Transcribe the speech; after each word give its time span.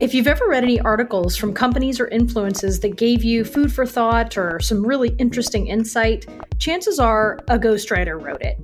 If 0.00 0.14
you've 0.14 0.26
ever 0.26 0.48
read 0.48 0.64
any 0.64 0.80
articles 0.80 1.36
from 1.36 1.52
companies 1.52 2.00
or 2.00 2.08
influences 2.08 2.80
that 2.80 2.96
gave 2.96 3.22
you 3.22 3.44
food 3.44 3.70
for 3.70 3.84
thought 3.84 4.38
or 4.38 4.58
some 4.58 4.82
really 4.82 5.10
interesting 5.18 5.66
insight, 5.66 6.24
chances 6.58 6.98
are 6.98 7.38
a 7.48 7.58
ghostwriter 7.58 8.18
wrote 8.18 8.40
it. 8.40 8.58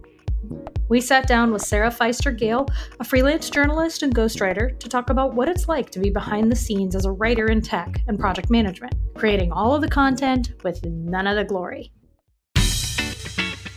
We 0.88 1.02
sat 1.02 1.28
down 1.28 1.52
with 1.52 1.60
Sarah 1.60 1.90
Fister 1.90 2.34
Gale, 2.34 2.66
a 3.00 3.04
freelance 3.04 3.50
journalist 3.50 4.02
and 4.02 4.14
ghostwriter, 4.14 4.78
to 4.78 4.88
talk 4.88 5.10
about 5.10 5.34
what 5.34 5.50
it's 5.50 5.68
like 5.68 5.90
to 5.90 5.98
be 5.98 6.08
behind 6.08 6.50
the 6.50 6.56
scenes 6.56 6.96
as 6.96 7.04
a 7.04 7.12
writer 7.12 7.48
in 7.48 7.60
tech 7.60 8.00
and 8.08 8.18
project 8.18 8.48
management, 8.48 8.94
creating 9.14 9.52
all 9.52 9.74
of 9.74 9.82
the 9.82 9.90
content 9.90 10.54
with 10.64 10.82
none 10.86 11.26
of 11.26 11.36
the 11.36 11.44
glory. 11.44 11.92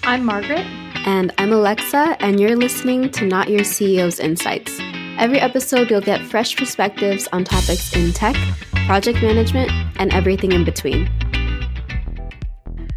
I'm 0.04 0.23
Margaret. 0.23 0.66
And 1.05 1.34
I'm 1.38 1.52
Alexa, 1.52 2.16
and 2.21 2.39
you're 2.39 2.55
listening 2.55 3.12
to 3.12 3.26
Not 3.26 3.50
Your 3.50 3.62
CEO's 3.62 4.21
Insights 4.21 4.80
Every 5.20 5.42
episode, 5.42 5.90
you'll 5.90 6.00
get 6.00 6.22
fresh 6.22 6.56
perspectives 6.56 7.28
on 7.34 7.44
topics 7.44 7.94
in 7.94 8.14
tech, 8.14 8.38
project 8.86 9.21
management, 9.21 9.70
and 10.00 10.14
everything 10.14 10.54
in 10.54 10.64
between. 10.64 11.07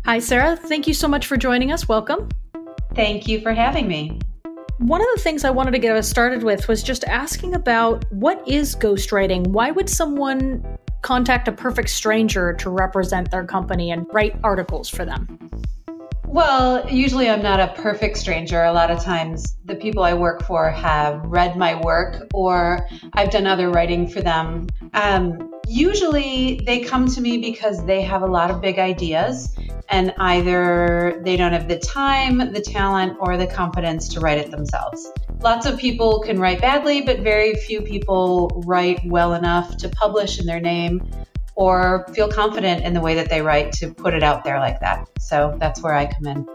Hi, 0.04 0.20
Sarah. 0.20 0.56
Thank 0.56 0.86
you 0.86 0.94
so 0.94 1.08
much 1.08 1.26
for 1.26 1.36
joining 1.36 1.72
us. 1.72 1.88
Welcome. 1.88 2.28
Thank 2.94 3.26
you 3.26 3.40
for 3.40 3.52
having 3.52 3.88
me. 3.88 4.20
One 4.78 5.00
of 5.00 5.08
the 5.16 5.20
things 5.20 5.42
I 5.42 5.50
wanted 5.50 5.72
to 5.72 5.80
get 5.80 5.96
us 5.96 6.08
started 6.08 6.44
with 6.44 6.68
was 6.68 6.84
just 6.84 7.02
asking 7.04 7.56
about 7.56 8.04
what 8.12 8.46
is 8.46 8.76
ghostwriting? 8.76 9.48
Why 9.48 9.72
would 9.72 9.88
someone 9.88 10.64
contact 11.02 11.48
a 11.48 11.52
perfect 11.52 11.90
stranger 11.90 12.52
to 12.52 12.70
represent 12.70 13.32
their 13.32 13.44
company 13.44 13.90
and 13.90 14.06
write 14.12 14.38
articles 14.44 14.88
for 14.88 15.04
them? 15.04 15.50
Well, 16.32 16.88
usually 16.88 17.28
I'm 17.28 17.42
not 17.42 17.60
a 17.60 17.74
perfect 17.82 18.16
stranger. 18.16 18.64
A 18.64 18.72
lot 18.72 18.90
of 18.90 19.04
times 19.04 19.58
the 19.66 19.74
people 19.74 20.02
I 20.02 20.14
work 20.14 20.42
for 20.46 20.70
have 20.70 21.20
read 21.26 21.58
my 21.58 21.78
work 21.78 22.26
or 22.32 22.88
I've 23.12 23.30
done 23.30 23.46
other 23.46 23.68
writing 23.68 24.08
for 24.08 24.22
them. 24.22 24.66
Um, 24.94 25.52
usually 25.68 26.62
they 26.64 26.80
come 26.80 27.06
to 27.08 27.20
me 27.20 27.36
because 27.36 27.84
they 27.84 28.00
have 28.00 28.22
a 28.22 28.26
lot 28.26 28.50
of 28.50 28.62
big 28.62 28.78
ideas 28.78 29.54
and 29.90 30.14
either 30.20 31.20
they 31.22 31.36
don't 31.36 31.52
have 31.52 31.68
the 31.68 31.78
time, 31.78 32.38
the 32.54 32.62
talent, 32.62 33.18
or 33.20 33.36
the 33.36 33.46
confidence 33.46 34.08
to 34.14 34.20
write 34.20 34.38
it 34.38 34.50
themselves. 34.50 35.12
Lots 35.42 35.66
of 35.66 35.78
people 35.78 36.20
can 36.20 36.40
write 36.40 36.62
badly, 36.62 37.02
but 37.02 37.20
very 37.20 37.56
few 37.56 37.82
people 37.82 38.62
write 38.64 39.00
well 39.04 39.34
enough 39.34 39.76
to 39.76 39.90
publish 39.90 40.40
in 40.40 40.46
their 40.46 40.60
name 40.60 41.06
or 41.54 42.06
feel 42.14 42.28
confident 42.28 42.84
in 42.84 42.94
the 42.94 43.00
way 43.00 43.14
that 43.14 43.28
they 43.28 43.42
write 43.42 43.72
to 43.72 43.92
put 43.92 44.14
it 44.14 44.22
out 44.22 44.44
there 44.44 44.58
like 44.58 44.80
that. 44.80 45.08
So 45.18 45.56
that's 45.58 45.82
where 45.82 45.94
I 45.94 46.06
come 46.06 46.26
in. 46.26 46.48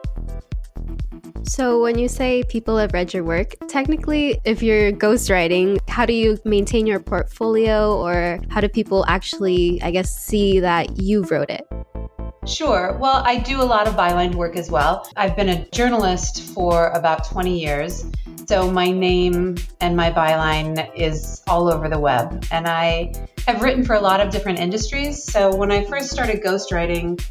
So, 1.43 1.81
when 1.81 1.97
you 1.97 2.09
say 2.09 2.43
people 2.43 2.77
have 2.77 2.93
read 2.93 3.13
your 3.13 3.23
work, 3.23 3.55
technically, 3.69 4.37
if 4.43 4.61
you're 4.61 4.91
ghostwriting, 4.91 5.79
how 5.87 6.05
do 6.05 6.11
you 6.11 6.37
maintain 6.43 6.85
your 6.85 6.99
portfolio 6.99 7.95
or 7.95 8.41
how 8.49 8.59
do 8.59 8.67
people 8.67 9.05
actually, 9.07 9.81
I 9.81 9.91
guess, 9.91 10.13
see 10.13 10.59
that 10.59 10.99
you 10.99 11.23
wrote 11.23 11.49
it? 11.49 11.65
Sure. 12.45 12.97
Well, 12.99 13.23
I 13.25 13.37
do 13.37 13.61
a 13.61 13.63
lot 13.63 13.87
of 13.87 13.95
byline 13.95 14.35
work 14.35 14.55
as 14.55 14.69
well. 14.69 15.09
I've 15.15 15.35
been 15.35 15.49
a 15.49 15.65
journalist 15.69 16.43
for 16.53 16.89
about 16.89 17.25
20 17.25 17.57
years. 17.57 18.05
So 18.45 18.71
my 18.71 18.89
name 18.91 19.55
and 19.81 19.95
my 19.97 20.11
byline 20.11 20.89
is 20.95 21.43
all 21.47 21.71
over 21.71 21.89
the 21.89 21.99
web. 21.99 22.45
And 22.51 22.67
I 22.67 23.13
have 23.47 23.61
written 23.61 23.85
for 23.85 23.95
a 23.95 24.01
lot 24.01 24.19
of 24.19 24.29
different 24.29 24.59
industries. 24.59 25.23
So 25.23 25.55
when 25.55 25.71
I 25.71 25.85
first 25.85 26.09
started 26.09 26.43
ghostwriting, 26.43 27.23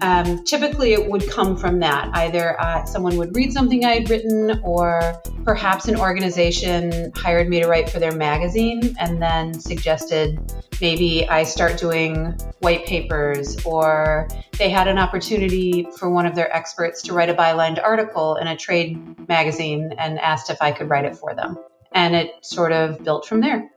um, 0.00 0.44
typically 0.44 0.92
it 0.92 1.10
would 1.10 1.28
come 1.28 1.56
from 1.56 1.80
that. 1.80 2.10
Either 2.14 2.60
uh, 2.60 2.84
someone 2.84 3.16
would 3.16 3.34
read 3.34 3.52
something 3.52 3.84
I 3.84 3.94
had 3.94 4.08
written, 4.08 4.60
or 4.62 5.20
perhaps 5.44 5.88
an 5.88 5.96
organization 5.96 7.10
hired 7.16 7.48
me 7.48 7.60
to 7.60 7.66
write 7.66 7.90
for 7.90 7.98
their 7.98 8.12
magazine 8.12 8.94
and 9.00 9.20
then 9.20 9.58
suggested 9.58 10.38
maybe 10.80 11.28
I 11.28 11.42
start 11.42 11.76
doing 11.76 12.38
white 12.60 12.86
papers, 12.86 13.56
or 13.64 14.28
they 14.58 14.70
had 14.70 14.86
an 14.86 14.98
opportunity 14.98 15.88
for 15.96 16.08
one 16.08 16.26
of 16.26 16.36
their 16.36 16.54
experts 16.54 17.02
to 17.02 17.12
write 17.12 17.30
a 17.30 17.34
bylined 17.34 17.82
article 17.82 18.36
in 18.36 18.46
a 18.46 18.56
trade 18.56 19.28
magazine 19.28 19.92
and 19.98 20.20
asked 20.20 20.50
if 20.50 20.62
I 20.62 20.70
could 20.70 20.88
write 20.88 21.04
it 21.04 21.16
for 21.16 21.34
them. 21.34 21.58
And 21.90 22.14
it 22.14 22.30
sort 22.42 22.70
of 22.70 23.02
built 23.02 23.26
from 23.26 23.40
there. 23.40 23.68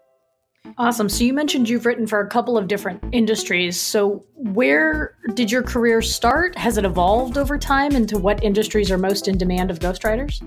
Awesome. 0.77 1.09
So 1.09 1.23
you 1.23 1.33
mentioned 1.33 1.69
you've 1.69 1.85
written 1.85 2.07
for 2.07 2.19
a 2.21 2.27
couple 2.27 2.57
of 2.57 2.67
different 2.67 3.03
industries. 3.11 3.79
So 3.79 4.25
where 4.35 5.15
did 5.33 5.51
your 5.51 5.63
career 5.63 6.01
start? 6.01 6.57
Has 6.57 6.77
it 6.77 6.85
evolved 6.85 7.37
over 7.37 7.57
time 7.57 7.95
into 7.95 8.17
what 8.17 8.43
industries 8.43 8.89
are 8.89 8.97
most 8.97 9.27
in 9.27 9.37
demand 9.37 9.69
of 9.69 9.79
ghostwriters? 9.79 10.41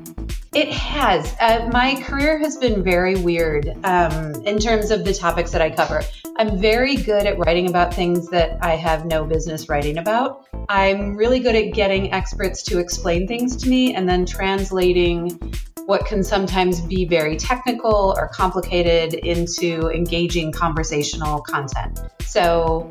It 0.55 0.69
has. 0.69 1.37
Uh, 1.41 1.69
my 1.73 2.01
career 2.03 2.39
has 2.39 2.57
been 2.57 2.83
very 2.83 3.17
weird 3.17 3.77
um, 3.85 4.35
in 4.45 4.59
terms 4.59 4.91
of 4.91 5.05
the 5.05 5.13
topics 5.13 5.51
that 5.51 5.61
I 5.61 5.71
cover. 5.71 6.03
I'm 6.37 6.59
very 6.59 6.97
good 6.97 7.27
at 7.27 7.39
writing 7.39 7.69
about 7.69 7.95
things 7.95 8.29
that 8.31 8.59
I 8.63 8.77
have 8.77 9.07
no 9.07 9.25
business 9.25 9.69
writing 9.69 9.99
about. 9.99 10.49
I'm 10.69 11.17
really 11.17 11.41
good 11.41 11.55
at 11.55 11.75
getting 11.75 12.13
experts 12.13 12.63
to 12.65 12.79
explain 12.79 13.29
things 13.29 13.57
to 13.59 13.69
me 13.69 13.95
and 13.95 14.09
then 14.09 14.27
translating 14.27 15.39
what 15.87 16.07
can 16.07 16.23
sometimes 16.23 16.81
be 16.81 17.05
very 17.05 17.37
technical 17.37 18.15
or 18.17 18.29
complicated 18.29 19.15
into 19.15 19.91
engaging 19.91 20.51
conversational 20.51 21.41
content. 21.43 22.01
So, 22.23 22.89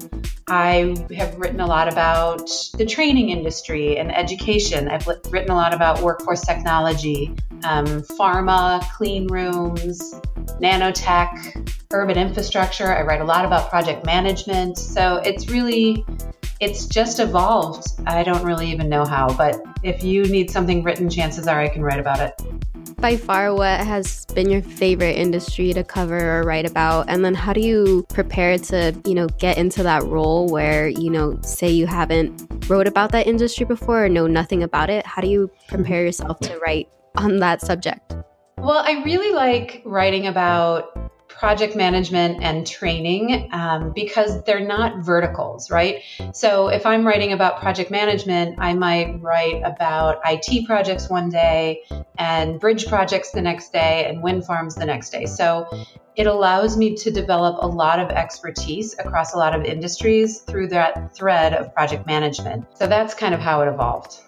I 0.47 0.95
have 1.15 1.35
written 1.37 1.61
a 1.61 1.65
lot 1.65 1.91
about 1.91 2.49
the 2.77 2.85
training 2.85 3.29
industry 3.29 3.97
and 3.97 4.13
education. 4.13 4.89
I've 4.89 5.07
written 5.31 5.51
a 5.51 5.55
lot 5.55 5.73
about 5.73 6.01
workforce 6.01 6.41
technology, 6.41 7.33
um, 7.63 7.85
pharma, 7.85 8.83
clean 8.91 9.27
rooms, 9.27 10.13
nanotech, 10.61 11.73
urban 11.91 12.17
infrastructure. 12.17 12.93
I 12.93 13.01
write 13.03 13.21
a 13.21 13.25
lot 13.25 13.45
about 13.45 13.69
project 13.69 14.05
management. 14.05 14.77
So, 14.77 15.17
it's 15.25 15.49
really 15.49 16.05
it's 16.59 16.85
just 16.85 17.19
evolved. 17.19 17.87
I 18.05 18.23
don't 18.23 18.43
really 18.43 18.71
even 18.71 18.87
know 18.87 19.03
how, 19.03 19.27
but 19.35 19.61
if 19.83 20.03
you 20.03 20.23
need 20.25 20.49
something 20.49 20.81
written, 20.81 21.09
chances 21.09 21.47
are 21.47 21.59
I 21.59 21.67
can 21.67 21.83
write 21.83 21.99
about 21.99 22.19
it. 22.19 22.33
By 22.97 23.17
far 23.17 23.53
what 23.53 23.81
has 23.81 24.25
been 24.27 24.49
your 24.49 24.61
favorite 24.61 25.17
industry 25.17 25.73
to 25.73 25.83
cover 25.83 26.39
or 26.39 26.43
write 26.43 26.65
about? 26.65 27.09
And 27.09 27.23
then 27.23 27.33
how 27.33 27.51
do 27.51 27.59
you 27.59 28.05
prepare 28.09 28.57
to 28.57 28.95
you 29.05 29.13
know 29.13 29.27
get 29.27 29.57
into 29.57 29.83
that 29.83 30.03
role 30.03 30.47
where 30.47 30.87
you 30.87 31.09
know 31.09 31.37
say 31.41 31.69
you 31.69 31.85
haven't 31.85 32.69
wrote 32.69 32.87
about 32.87 33.11
that 33.11 33.27
industry 33.27 33.65
before 33.65 34.05
or 34.05 34.09
know 34.09 34.25
nothing 34.25 34.63
about 34.63 34.89
it? 34.89 35.05
How 35.05 35.21
do 35.21 35.27
you 35.27 35.51
prepare 35.67 36.05
yourself 36.05 36.39
to 36.41 36.57
write 36.59 36.87
on 37.17 37.37
that 37.39 37.61
subject? 37.61 38.15
Well 38.57 38.77
i 38.85 39.03
really 39.03 39.33
like 39.33 39.81
writing 39.83 40.27
about 40.27 40.97
project 41.37 41.75
management 41.75 42.41
and 42.41 42.65
training 42.65 43.49
um, 43.51 43.91
because 43.93 44.43
they're 44.43 44.65
not 44.65 45.03
verticals, 45.03 45.69
right? 45.69 46.01
So 46.33 46.67
if 46.67 46.85
I'm 46.85 47.05
writing 47.05 47.33
about 47.33 47.59
project 47.59 47.91
management, 47.91 48.55
I 48.59 48.73
might 48.73 49.21
write 49.21 49.61
about 49.65 50.21
IT 50.25 50.65
projects 50.65 51.09
one 51.09 51.29
day 51.29 51.83
and 52.17 52.59
bridge 52.59 52.87
projects 52.87 53.31
the 53.31 53.41
next 53.41 53.73
day 53.73 54.05
and 54.07 54.21
wind 54.21 54.45
farms 54.45 54.75
the 54.75 54.85
next 54.85 55.09
day. 55.09 55.25
So 55.25 55.67
it 56.15 56.27
allows 56.27 56.77
me 56.77 56.95
to 56.95 57.11
develop 57.11 57.57
a 57.61 57.67
lot 57.67 57.99
of 57.99 58.09
expertise 58.09 58.93
across 58.99 59.33
a 59.33 59.37
lot 59.37 59.55
of 59.57 59.65
industries 59.65 60.39
through 60.41 60.67
that 60.67 61.15
thread 61.15 61.53
of 61.53 61.73
project 61.73 62.05
management. 62.05 62.65
So 62.77 62.87
that's 62.87 63.13
kind 63.13 63.33
of 63.33 63.39
how 63.39 63.61
it 63.61 63.67
evolved. 63.67 64.21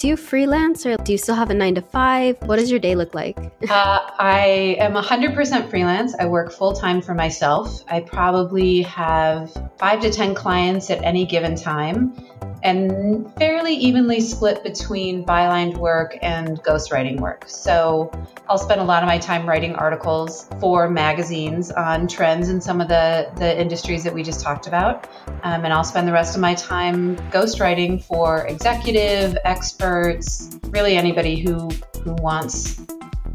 Do 0.00 0.08
you 0.08 0.16
freelance 0.16 0.86
or 0.86 0.96
do 0.96 1.12
you 1.12 1.18
still 1.18 1.34
have 1.34 1.50
a 1.50 1.54
nine 1.54 1.74
to 1.74 1.82
five? 1.82 2.38
What 2.46 2.58
does 2.58 2.70
your 2.70 2.80
day 2.80 2.94
look 2.94 3.14
like? 3.14 3.36
uh, 3.68 4.00
I 4.18 4.76
am 4.80 4.94
100% 4.94 5.68
freelance. 5.68 6.14
I 6.18 6.24
work 6.24 6.52
full 6.52 6.72
time 6.72 7.02
for 7.02 7.12
myself. 7.12 7.84
I 7.86 8.00
probably 8.00 8.80
have 8.80 9.52
five 9.78 10.00
to 10.00 10.10
10 10.10 10.34
clients 10.34 10.88
at 10.88 11.04
any 11.04 11.26
given 11.26 11.54
time 11.54 12.16
and 12.62 13.32
fairly 13.36 13.74
evenly 13.74 14.20
split 14.20 14.62
between 14.62 15.24
bylined 15.24 15.76
work 15.78 16.18
and 16.22 16.62
ghostwriting 16.62 17.18
work. 17.20 17.44
So 17.46 18.10
I'll 18.48 18.58
spend 18.58 18.80
a 18.80 18.84
lot 18.84 19.02
of 19.02 19.06
my 19.06 19.18
time 19.18 19.48
writing 19.48 19.74
articles 19.74 20.46
for 20.60 20.88
magazines 20.88 21.70
on 21.70 22.06
trends 22.06 22.48
in 22.48 22.60
some 22.60 22.80
of 22.80 22.88
the, 22.88 23.30
the 23.36 23.58
industries 23.58 24.04
that 24.04 24.14
we 24.14 24.22
just 24.22 24.40
talked 24.40 24.66
about. 24.66 25.08
Um, 25.42 25.64
and 25.64 25.72
I'll 25.72 25.84
spend 25.84 26.06
the 26.06 26.12
rest 26.12 26.34
of 26.34 26.40
my 26.40 26.54
time 26.54 27.16
ghostwriting 27.30 28.02
for 28.02 28.46
executive, 28.46 29.36
experts, 29.44 30.58
really 30.68 30.96
anybody 30.96 31.36
who, 31.36 31.70
who 32.02 32.14
wants 32.14 32.80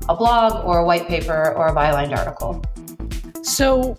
a 0.08 0.16
blog 0.16 0.66
or 0.66 0.80
a 0.80 0.86
white 0.86 1.08
paper 1.08 1.54
or 1.56 1.68
a 1.68 1.74
bylined 1.74 2.16
article. 2.16 2.64
So, 3.42 3.98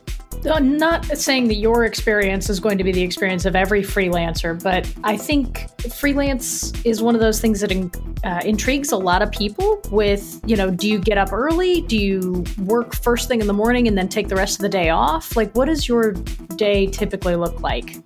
I'm 0.51 0.77
not 0.77 1.05
saying 1.05 1.49
that 1.49 1.57
your 1.57 1.85
experience 1.85 2.49
is 2.49 2.61
going 2.61 2.79
to 2.79 2.85
be 2.85 2.93
the 2.93 3.03
experience 3.03 3.45
of 3.45 3.57
every 3.57 3.83
freelancer, 3.83 4.61
but 4.63 4.93
I 5.03 5.17
think 5.17 5.69
freelance 5.93 6.73
is 6.85 7.03
one 7.03 7.15
of 7.15 7.21
those 7.21 7.41
things 7.41 7.61
that 7.61 7.73
uh, 8.25 8.41
intrigues 8.45 8.93
a 8.93 8.97
lot 8.97 9.23
of 9.23 9.31
people. 9.33 9.81
With, 9.91 10.41
you 10.47 10.57
know, 10.57 10.71
do 10.71 10.89
you 10.89 10.99
get 10.99 11.19
up 11.19 11.33
early? 11.33 11.81
Do 11.83 11.97
you 11.97 12.45
work 12.59 12.95
first 12.95 13.29
thing 13.29 13.41
in 13.41 13.47
the 13.47 13.53
morning 13.53 13.89
and 13.89 13.97
then 13.97 14.09
take 14.09 14.29
the 14.29 14.37
rest 14.37 14.59
of 14.59 14.63
the 14.63 14.69
day 14.69 14.91
off? 14.91 15.37
Like, 15.37 15.55
what 15.55 15.67
does 15.67 15.89
your 15.89 16.13
day 16.57 16.87
typically 16.87 17.37
look 17.37 17.61
like? 17.61 17.97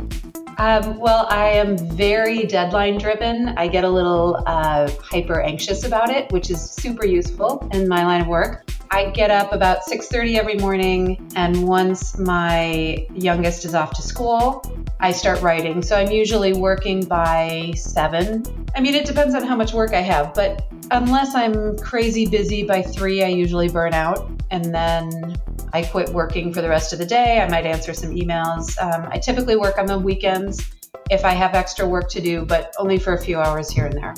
Um, 0.59 0.99
well, 0.99 1.27
I 1.31 1.47
am 1.49 1.79
very 1.79 2.45
deadline 2.45 2.99
driven. 2.99 3.49
I 3.57 3.67
get 3.67 3.85
a 3.85 3.89
little 3.89 4.43
uh, 4.47 4.91
hyper 5.01 5.41
anxious 5.41 5.85
about 5.85 6.11
it, 6.11 6.31
which 6.33 6.51
is 6.51 6.61
super 6.61 7.07
useful 7.07 7.67
in 7.73 7.89
my 7.89 8.05
line 8.05 8.21
of 8.21 8.27
work. 8.27 8.71
I 8.93 9.09
get 9.11 9.31
up 9.31 9.53
about 9.53 9.85
6:30 9.85 10.37
every 10.37 10.57
morning 10.57 11.31
and 11.37 11.69
once 11.69 12.19
my 12.19 13.07
youngest 13.15 13.65
is 13.65 13.73
off 13.73 13.93
to 13.95 14.03
school, 14.03 14.65
I 14.99 15.13
start 15.13 15.41
writing. 15.43 15.81
So 15.81 15.97
I'm 15.97 16.11
usually 16.11 16.55
working 16.55 17.05
by 17.05 17.73
7. 17.77 18.43
I 18.75 18.81
mean, 18.81 18.97
it 18.97 19.07
depends 19.07 19.37
on 19.37 19.45
how 19.45 19.55
much 19.55 19.73
work 19.73 19.95
I 19.95 20.01
have, 20.01 20.35
but 20.35 20.67
unless 20.91 21.37
I'm 21.37 21.79
crazy 21.79 22.27
busy 22.27 22.65
by 22.65 22.83
3, 22.83 23.23
I 23.23 23.29
usually 23.29 23.69
burn 23.69 23.95
out 23.95 24.29
and 24.51 24.75
then 24.75 25.37
I 25.73 25.83
quit 25.83 26.09
working 26.09 26.53
for 26.53 26.61
the 26.61 26.69
rest 26.69 26.93
of 26.93 26.99
the 26.99 27.07
day. 27.07 27.41
I 27.41 27.49
might 27.49 27.67
answer 27.67 27.95
some 27.95 28.11
emails. 28.11 28.77
Um, 28.83 29.09
I 29.13 29.19
typically 29.19 29.55
work 29.57 29.79
on 29.79 29.87
the 29.87 30.01
weekends 30.01 30.69
if 31.11 31.25
I 31.25 31.31
have 31.31 31.55
extra 31.55 31.87
work 31.87 32.11
to 32.11 32.21
do, 32.21 32.45
but 32.45 32.75
only 32.77 32.99
for 32.99 33.15
a 33.15 33.19
few 33.19 33.39
hours 33.39 33.71
here 33.71 33.87
and 33.87 33.95
there. 33.95 34.15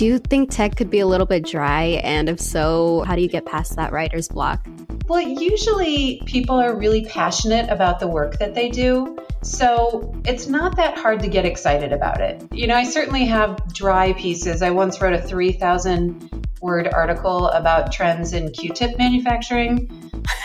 Do 0.00 0.06
you 0.06 0.18
think 0.18 0.50
tech 0.50 0.76
could 0.76 0.88
be 0.88 1.00
a 1.00 1.06
little 1.06 1.26
bit 1.26 1.44
dry? 1.44 2.00
And 2.02 2.30
if 2.30 2.40
so, 2.40 3.04
how 3.06 3.16
do 3.16 3.20
you 3.20 3.28
get 3.28 3.44
past 3.44 3.76
that 3.76 3.92
writer's 3.92 4.28
block? 4.28 4.66
Well, 5.08 5.20
usually 5.20 6.22
people 6.24 6.58
are 6.58 6.74
really 6.74 7.04
passionate 7.04 7.68
about 7.68 8.00
the 8.00 8.08
work 8.08 8.38
that 8.38 8.54
they 8.54 8.70
do. 8.70 9.18
So 9.42 10.18
it's 10.24 10.46
not 10.46 10.74
that 10.76 10.96
hard 10.96 11.20
to 11.20 11.28
get 11.28 11.44
excited 11.44 11.92
about 11.92 12.22
it. 12.22 12.42
You 12.50 12.66
know, 12.66 12.76
I 12.76 12.84
certainly 12.84 13.26
have 13.26 13.74
dry 13.74 14.14
pieces. 14.14 14.62
I 14.62 14.70
once 14.70 15.02
wrote 15.02 15.12
a 15.12 15.20
3,000 15.20 16.48
word 16.62 16.88
article 16.88 17.48
about 17.48 17.92
trends 17.92 18.32
in 18.32 18.52
Q 18.52 18.72
tip 18.72 18.96
manufacturing. 18.96 20.10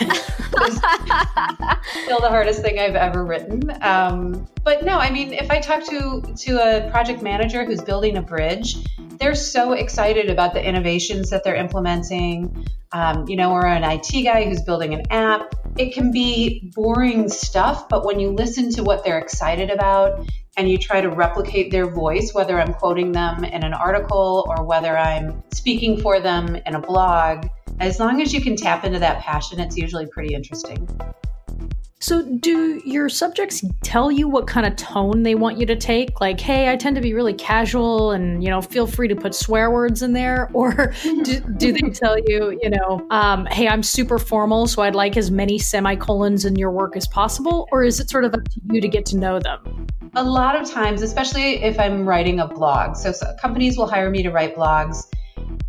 still 2.04 2.20
the 2.20 2.28
hardest 2.28 2.60
thing 2.60 2.78
I've 2.78 2.94
ever 2.94 3.24
written. 3.24 3.72
Um, 3.80 4.46
but 4.64 4.84
no, 4.84 4.98
I 4.98 5.10
mean, 5.10 5.32
if 5.32 5.50
I 5.50 5.60
talk 5.60 5.82
to 5.86 6.20
to 6.20 6.58
a 6.58 6.90
project 6.90 7.22
manager 7.22 7.64
who's 7.64 7.80
building 7.80 8.18
a 8.18 8.22
bridge, 8.22 8.76
they're 9.18 9.34
so 9.34 9.72
excited 9.72 10.30
about 10.30 10.54
the 10.54 10.64
innovations 10.64 11.30
that 11.30 11.44
they're 11.44 11.56
implementing. 11.56 12.66
Um, 12.92 13.28
you 13.28 13.36
know, 13.36 13.50
or 13.50 13.66
an 13.66 13.82
IT 13.82 14.22
guy 14.22 14.44
who's 14.44 14.62
building 14.62 14.94
an 14.94 15.02
app. 15.10 15.54
It 15.76 15.92
can 15.92 16.12
be 16.12 16.70
boring 16.74 17.28
stuff, 17.28 17.88
but 17.88 18.06
when 18.06 18.20
you 18.20 18.30
listen 18.30 18.70
to 18.74 18.84
what 18.84 19.04
they're 19.04 19.18
excited 19.18 19.70
about 19.70 20.24
and 20.56 20.68
you 20.68 20.78
try 20.78 21.00
to 21.00 21.10
replicate 21.10 21.72
their 21.72 21.90
voice, 21.90 22.32
whether 22.32 22.58
I'm 22.58 22.72
quoting 22.72 23.10
them 23.10 23.42
in 23.42 23.64
an 23.64 23.74
article 23.74 24.46
or 24.48 24.64
whether 24.64 24.96
I'm 24.96 25.42
speaking 25.52 26.00
for 26.00 26.20
them 26.20 26.54
in 26.54 26.76
a 26.76 26.80
blog, 26.80 27.48
as 27.80 27.98
long 27.98 28.22
as 28.22 28.32
you 28.32 28.40
can 28.40 28.56
tap 28.56 28.84
into 28.84 29.00
that 29.00 29.20
passion, 29.20 29.60
it's 29.60 29.76
usually 29.76 30.06
pretty 30.06 30.34
interesting. 30.34 30.88
So, 31.98 32.22
do 32.22 32.82
your 32.84 33.08
subjects 33.08 33.64
tell 33.82 34.12
you 34.12 34.28
what 34.28 34.46
kind 34.46 34.66
of 34.66 34.76
tone 34.76 35.22
they 35.22 35.34
want 35.34 35.58
you 35.58 35.64
to 35.64 35.76
take? 35.76 36.20
Like, 36.20 36.38
hey, 36.38 36.70
I 36.70 36.76
tend 36.76 36.94
to 36.96 37.02
be 37.02 37.14
really 37.14 37.32
casual 37.32 38.10
and, 38.10 38.44
you 38.44 38.50
know, 38.50 38.60
feel 38.60 38.86
free 38.86 39.08
to 39.08 39.16
put 39.16 39.34
swear 39.34 39.70
words 39.70 40.02
in 40.02 40.12
there? 40.12 40.50
Or 40.56 40.94
do, 41.02 41.40
do 41.58 41.72
they 41.72 41.90
tell 41.90 42.18
you, 42.18 42.58
you 42.62 42.70
know, 42.70 43.06
um, 43.10 43.46
hey, 43.46 43.68
I'm 43.68 43.82
super 43.82 44.18
formal, 44.18 44.66
so 44.66 44.82
I'd 44.82 44.94
like 44.94 45.16
as 45.16 45.30
many 45.30 45.58
semicolons 45.58 46.44
in 46.44 46.56
your 46.56 46.70
work 46.70 46.96
as 46.96 47.06
possible? 47.06 47.68
Or 47.70 47.84
is 47.84 48.00
it 48.00 48.10
sort 48.10 48.24
of 48.24 48.34
up 48.34 48.44
to 48.44 48.60
you 48.72 48.80
to 48.80 48.88
get 48.88 49.06
to 49.06 49.16
know 49.16 49.38
them? 49.38 49.86
A 50.14 50.24
lot 50.24 50.60
of 50.60 50.70
times, 50.70 51.02
especially 51.02 51.62
if 51.62 51.78
I'm 51.78 52.06
writing 52.06 52.40
a 52.40 52.48
blog. 52.48 52.96
So, 52.96 53.12
so 53.12 53.34
companies 53.40 53.76
will 53.76 53.86
hire 53.86 54.10
me 54.10 54.22
to 54.22 54.30
write 54.30 54.56
blogs 54.56 55.04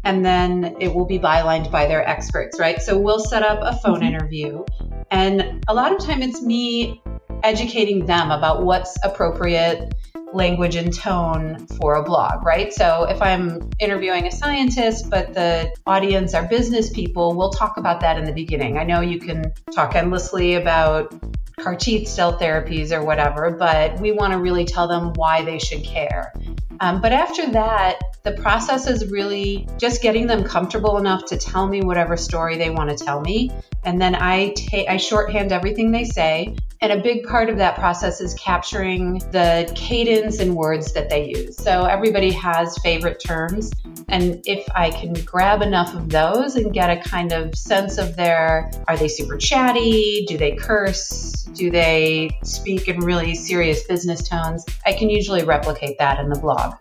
and 0.03 0.25
then 0.25 0.75
it 0.80 0.94
will 0.94 1.06
be 1.06 1.19
bylined 1.19 1.69
by 1.69 1.85
their 1.85 2.07
experts, 2.07 2.57
right? 2.57 2.81
So 2.81 2.97
we'll 2.97 3.19
set 3.19 3.44
up 3.44 3.59
a 3.62 3.77
phone 3.80 3.95
mm-hmm. 3.95 4.03
interview, 4.03 4.63
and 5.12 5.63
a 5.68 5.74
lot 5.74 5.92
of 5.92 6.00
time 6.04 6.21
it's 6.21 6.42
me 6.42 7.01
educating 7.44 8.06
them 8.06 8.31
about 8.31 8.63
what's 8.63 8.98
appropriate 9.04 9.94
language 10.33 10.75
and 10.75 10.94
tone 10.94 11.65
for 11.80 11.95
a 11.95 12.04
blog, 12.04 12.44
right? 12.45 12.74
So 12.74 13.06
if 13.06 13.21
I'm 13.21 13.69
interviewing 13.80 14.27
a 14.27 14.31
scientist, 14.31 15.09
but 15.09 15.33
the 15.33 15.74
audience 15.86 16.33
are 16.33 16.48
business 16.48 16.89
people, 16.89 17.36
we'll 17.36 17.51
talk 17.51 17.77
about 17.77 18.01
that 18.01 18.18
in 18.18 18.25
the 18.25 18.33
beginning. 18.33 18.77
I 18.77 18.83
know 18.83 19.01
you 19.01 19.19
can 19.19 19.54
talk 19.74 19.95
endlessly 19.95 20.56
about 20.56 21.13
CAR 21.59 21.75
T 21.75 22.06
cell 22.06 22.38
therapies 22.38 22.92
or 22.92 23.04
whatever, 23.04 23.51
but 23.51 24.00
we 24.00 24.12
want 24.12 24.33
to 24.33 24.39
really 24.39 24.65
tell 24.65 24.88
them 24.88 25.13
why 25.15 25.44
they 25.44 25.59
should 25.59 25.83
care. 25.83 26.33
Um, 26.79 27.01
but 27.01 27.12
after 27.12 27.50
that, 27.51 28.00
the 28.24 28.33
process 28.33 28.88
is 28.88 29.09
really 29.09 29.68
just 29.77 30.01
getting 30.01 30.27
them 30.27 30.44
comfortable 30.44 30.97
enough 30.97 31.25
to 31.25 31.38
tell 31.38 31.68
me 31.68 31.81
whatever 31.81 32.18
story 32.18 32.57
they 32.57 32.69
want 32.69 32.95
to 32.95 33.06
tell 33.06 33.21
me. 33.21 33.51
And 33.83 34.01
then 34.01 34.15
I 34.15 34.53
take 34.56 34.89
I 34.89 34.97
shorthand 34.97 35.51
everything 35.51 35.91
they 35.91 36.03
say. 36.03 36.56
And 36.81 36.91
a 36.91 37.01
big 37.01 37.25
part 37.25 37.50
of 37.50 37.57
that 37.57 37.75
process 37.75 38.21
is 38.21 38.33
capturing 38.35 39.19
the 39.31 39.71
cadence 39.75 40.39
and 40.39 40.56
words 40.56 40.94
that 40.94 41.09
they 41.09 41.29
use. 41.29 41.57
So 41.57 41.85
everybody 41.85 42.31
has 42.31 42.77
favorite 42.80 43.21
terms. 43.25 43.71
And 44.09 44.42
if 44.45 44.65
I 44.74 44.89
can 44.89 45.13
grab 45.25 45.62
enough 45.62 45.94
of 45.94 46.09
those 46.09 46.56
and 46.56 46.74
get 46.74 46.89
a 46.89 47.01
kind 47.01 47.33
of 47.33 47.57
sense 47.57 47.98
of 47.98 48.15
their 48.15 48.71
are 48.88 48.95
they 48.95 49.09
super 49.09 49.38
chatty? 49.38 50.25
Do 50.27 50.38
they 50.38 50.56
curse? 50.56 51.44
Do 51.54 51.69
they 51.69 52.38
speak 52.42 52.88
in 52.88 53.00
really 53.01 53.36
serious 53.36 53.83
business 53.83 54.27
tones? 54.27 54.65
I 54.86 54.94
can 54.94 55.09
usually 55.09 55.44
replicate 55.44 55.98
that 56.00 56.19
in 56.19 56.30
the 56.30 56.39
blog. 56.39 56.75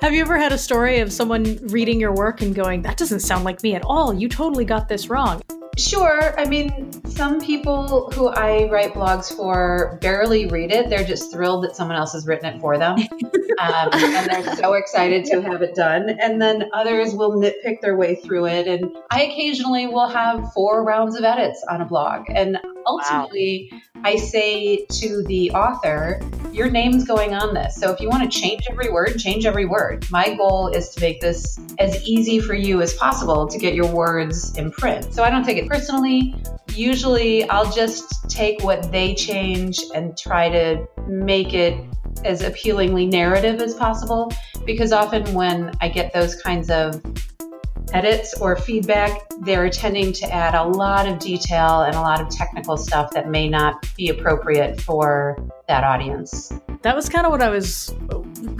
Have 0.00 0.14
you 0.14 0.22
ever 0.22 0.38
had 0.38 0.52
a 0.52 0.58
story 0.58 1.00
of 1.00 1.12
someone 1.12 1.58
reading 1.64 2.00
your 2.00 2.12
work 2.12 2.40
and 2.40 2.54
going, 2.54 2.82
that 2.82 2.96
doesn't 2.96 3.20
sound 3.20 3.44
like 3.44 3.62
me 3.62 3.74
at 3.74 3.84
all? 3.84 4.14
You 4.14 4.28
totally 4.28 4.64
got 4.64 4.88
this 4.88 5.10
wrong? 5.10 5.42
Sure. 5.78 6.38
I 6.38 6.44
mean, 6.44 7.04
some 7.06 7.40
people 7.40 8.10
who 8.10 8.28
I 8.28 8.68
write 8.68 8.94
blogs 8.94 9.34
for 9.34 9.96
barely 10.00 10.46
read 10.46 10.72
it. 10.72 10.90
They're 10.90 11.04
just 11.04 11.30
thrilled 11.32 11.64
that 11.64 11.76
someone 11.76 11.96
else 11.96 12.12
has 12.14 12.26
written 12.26 12.46
it 12.46 12.60
for 12.60 12.78
them. 12.78 12.98
Um, 13.58 13.88
and 13.92 14.30
they're 14.30 14.54
so 14.54 14.74
excited 14.74 15.24
to 15.32 15.42
have 15.42 15.62
it 15.62 15.74
done. 15.74 16.10
And 16.10 16.40
then 16.40 16.70
others 16.72 17.12
will 17.12 17.32
nitpick 17.32 17.80
their 17.80 17.96
way 17.96 18.14
through 18.14 18.46
it. 18.46 18.68
And 18.68 18.96
I 19.10 19.24
occasionally 19.24 19.88
will 19.88 20.06
have 20.08 20.52
four 20.52 20.84
rounds 20.84 21.16
of 21.16 21.24
edits 21.24 21.64
on 21.68 21.80
a 21.80 21.84
blog. 21.84 22.26
And 22.28 22.60
ultimately, 22.86 23.68
wow. 23.72 23.80
I 24.04 24.16
say 24.16 24.86
to 24.86 25.24
the 25.24 25.50
author, 25.50 26.20
your 26.52 26.70
name's 26.70 27.04
going 27.04 27.34
on 27.34 27.54
this. 27.54 27.76
So 27.76 27.92
if 27.92 28.00
you 28.00 28.08
want 28.08 28.30
to 28.30 28.40
change 28.40 28.66
every 28.70 28.90
word, 28.90 29.18
change 29.18 29.44
every 29.44 29.66
word. 29.66 30.06
My 30.10 30.34
goal 30.34 30.68
is 30.68 30.90
to 30.90 31.00
make 31.00 31.20
this 31.20 31.58
as 31.78 32.02
easy 32.04 32.40
for 32.40 32.54
you 32.54 32.80
as 32.80 32.94
possible 32.94 33.46
to 33.48 33.58
get 33.58 33.74
your 33.74 33.92
words 33.92 34.56
in 34.56 34.70
print. 34.70 35.12
So 35.12 35.22
I 35.22 35.30
don't 35.30 35.44
take 35.44 35.58
it 35.58 35.67
personally. 35.68 36.34
Usually 36.74 37.48
I'll 37.48 37.70
just 37.70 38.28
take 38.30 38.62
what 38.62 38.90
they 38.90 39.14
change 39.14 39.78
and 39.94 40.16
try 40.16 40.48
to 40.48 40.86
make 41.06 41.54
it 41.54 41.78
as 42.24 42.42
appealingly 42.42 43.06
narrative 43.06 43.60
as 43.60 43.74
possible 43.74 44.32
because 44.64 44.92
often 44.92 45.32
when 45.34 45.72
I 45.80 45.88
get 45.88 46.12
those 46.12 46.34
kinds 46.34 46.70
of 46.70 47.00
edits 47.92 48.34
or 48.40 48.56
feedback, 48.56 49.22
they're 49.40 49.70
tending 49.70 50.12
to 50.12 50.32
add 50.32 50.54
a 50.54 50.62
lot 50.62 51.08
of 51.08 51.18
detail 51.18 51.82
and 51.82 51.94
a 51.94 52.00
lot 52.00 52.20
of 52.20 52.28
technical 52.28 52.76
stuff 52.76 53.10
that 53.12 53.28
may 53.28 53.48
not 53.48 53.88
be 53.96 54.08
appropriate 54.08 54.80
for 54.80 55.36
that 55.68 55.84
audience. 55.84 56.52
That 56.82 56.94
was 56.94 57.08
kind 57.08 57.26
of 57.26 57.32
what 57.32 57.42
I 57.42 57.48
was 57.48 57.94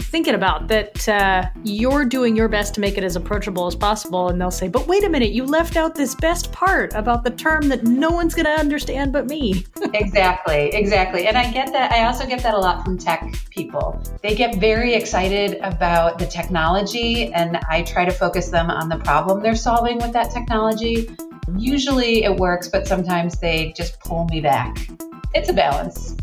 thinking 0.09 0.33
about 0.33 0.67
that 0.67 1.07
uh, 1.07 1.45
you're 1.63 2.03
doing 2.03 2.35
your 2.35 2.47
best 2.47 2.73
to 2.75 2.81
make 2.81 2.97
it 2.97 3.03
as 3.03 3.15
approachable 3.15 3.67
as 3.67 3.75
possible. 3.75 4.29
And 4.29 4.41
they'll 4.41 4.51
say, 4.51 4.67
but 4.67 4.87
wait 4.87 5.03
a 5.03 5.09
minute, 5.09 5.31
you 5.31 5.45
left 5.45 5.77
out 5.77 5.95
this 5.95 6.15
best 6.15 6.51
part 6.51 6.93
about 6.93 7.23
the 7.23 7.29
term 7.29 7.69
that 7.69 7.83
no 7.83 8.09
one's 8.09 8.33
going 8.33 8.45
to 8.45 8.59
understand 8.59 9.13
but 9.13 9.27
me. 9.27 9.65
exactly, 9.93 10.69
exactly. 10.73 11.27
And 11.27 11.37
I 11.37 11.51
get 11.51 11.71
that. 11.73 11.91
I 11.91 12.05
also 12.05 12.25
get 12.25 12.41
that 12.43 12.53
a 12.53 12.57
lot 12.57 12.83
from 12.83 12.97
tech 12.97 13.33
people. 13.49 14.01
They 14.21 14.35
get 14.35 14.55
very 14.55 14.93
excited 14.95 15.59
about 15.61 16.19
the 16.19 16.25
technology, 16.25 17.31
and 17.33 17.57
I 17.69 17.83
try 17.83 18.05
to 18.05 18.11
focus 18.11 18.49
them 18.49 18.69
on 18.69 18.89
the 18.89 18.97
problem 18.97 19.41
they're 19.43 19.55
solving 19.55 19.97
with 19.97 20.13
that 20.13 20.31
technology. 20.31 21.09
Usually 21.55 22.23
it 22.23 22.35
works, 22.35 22.67
but 22.67 22.87
sometimes 22.87 23.39
they 23.39 23.73
just 23.75 23.99
pull 23.99 24.25
me 24.25 24.41
back. 24.41 24.77
It's 25.33 25.49
a 25.49 25.53
balance. 25.53 26.15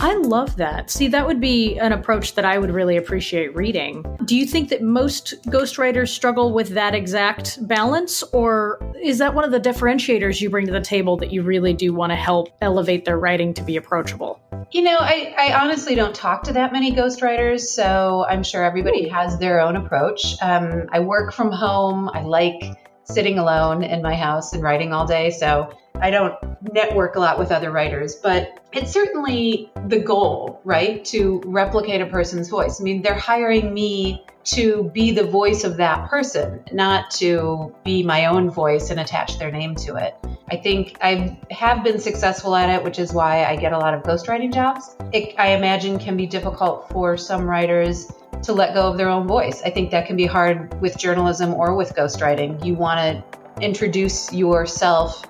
I 0.00 0.14
love 0.16 0.56
that. 0.56 0.90
See, 0.90 1.06
that 1.08 1.26
would 1.26 1.40
be 1.40 1.78
an 1.78 1.92
approach 1.92 2.34
that 2.34 2.44
I 2.44 2.58
would 2.58 2.72
really 2.72 2.96
appreciate 2.96 3.54
reading. 3.54 4.04
Do 4.24 4.36
you 4.36 4.46
think 4.46 4.68
that 4.70 4.82
most 4.82 5.40
ghostwriters 5.46 6.08
struggle 6.08 6.52
with 6.52 6.70
that 6.70 6.94
exact 6.94 7.66
balance, 7.68 8.24
or 8.32 8.80
is 9.00 9.18
that 9.18 9.32
one 9.32 9.44
of 9.44 9.52
the 9.52 9.60
differentiators 9.60 10.40
you 10.40 10.50
bring 10.50 10.66
to 10.66 10.72
the 10.72 10.80
table 10.80 11.16
that 11.18 11.32
you 11.32 11.42
really 11.42 11.72
do 11.72 11.94
want 11.94 12.10
to 12.10 12.16
help 12.16 12.48
elevate 12.60 13.04
their 13.04 13.18
writing 13.18 13.54
to 13.54 13.62
be 13.62 13.76
approachable? 13.76 14.40
You 14.72 14.82
know, 14.82 14.96
I, 14.98 15.34
I 15.38 15.62
honestly 15.62 15.94
don't 15.94 16.14
talk 16.14 16.42
to 16.44 16.52
that 16.54 16.72
many 16.72 16.92
ghostwriters, 16.92 17.60
so 17.60 18.24
I'm 18.28 18.42
sure 18.42 18.64
everybody 18.64 19.06
has 19.08 19.38
their 19.38 19.60
own 19.60 19.76
approach. 19.76 20.34
Um, 20.42 20.88
I 20.90 20.98
work 20.98 21.32
from 21.32 21.52
home. 21.52 22.08
I 22.08 22.22
like 22.22 22.62
sitting 23.04 23.38
alone 23.38 23.84
in 23.84 24.02
my 24.02 24.16
house 24.16 24.52
and 24.52 24.62
writing 24.62 24.92
all 24.92 25.06
day, 25.06 25.30
so 25.30 25.72
I 25.94 26.10
don't 26.10 26.34
network 26.72 27.16
a 27.16 27.20
lot 27.20 27.38
with 27.38 27.50
other 27.50 27.70
writers, 27.70 28.14
but 28.14 28.60
it's 28.72 28.92
certainly 28.92 29.70
the 29.86 29.98
goal, 29.98 30.60
right? 30.64 31.04
To 31.06 31.42
replicate 31.44 32.00
a 32.00 32.06
person's 32.06 32.48
voice. 32.48 32.80
I 32.80 32.84
mean, 32.84 33.02
they're 33.02 33.14
hiring 33.14 33.72
me 33.74 34.24
to 34.44 34.90
be 34.92 35.12
the 35.12 35.24
voice 35.24 35.64
of 35.64 35.76
that 35.76 36.08
person, 36.08 36.64
not 36.72 37.10
to 37.12 37.74
be 37.84 38.02
my 38.02 38.26
own 38.26 38.50
voice 38.50 38.90
and 38.90 38.98
attach 38.98 39.38
their 39.38 39.50
name 39.50 39.74
to 39.76 39.96
it. 39.96 40.14
I 40.50 40.56
think 40.56 40.98
I 41.00 41.38
have 41.50 41.84
been 41.84 42.00
successful 42.00 42.54
at 42.56 42.68
it, 42.68 42.84
which 42.84 42.98
is 42.98 43.12
why 43.12 43.44
I 43.44 43.56
get 43.56 43.72
a 43.72 43.78
lot 43.78 43.94
of 43.94 44.02
ghostwriting 44.02 44.52
jobs. 44.52 44.96
It, 45.12 45.34
I 45.38 45.50
imagine, 45.50 45.98
can 45.98 46.16
be 46.16 46.26
difficult 46.26 46.88
for 46.90 47.16
some 47.16 47.44
writers 47.44 48.10
to 48.42 48.52
let 48.52 48.74
go 48.74 48.90
of 48.90 48.96
their 48.96 49.08
own 49.08 49.26
voice. 49.26 49.62
I 49.62 49.70
think 49.70 49.92
that 49.92 50.06
can 50.06 50.16
be 50.16 50.26
hard 50.26 50.80
with 50.80 50.98
journalism 50.98 51.54
or 51.54 51.74
with 51.76 51.94
ghostwriting. 51.94 52.64
You 52.64 52.74
want 52.74 52.98
to 52.98 53.64
introduce 53.64 54.32
yourself 54.32 55.22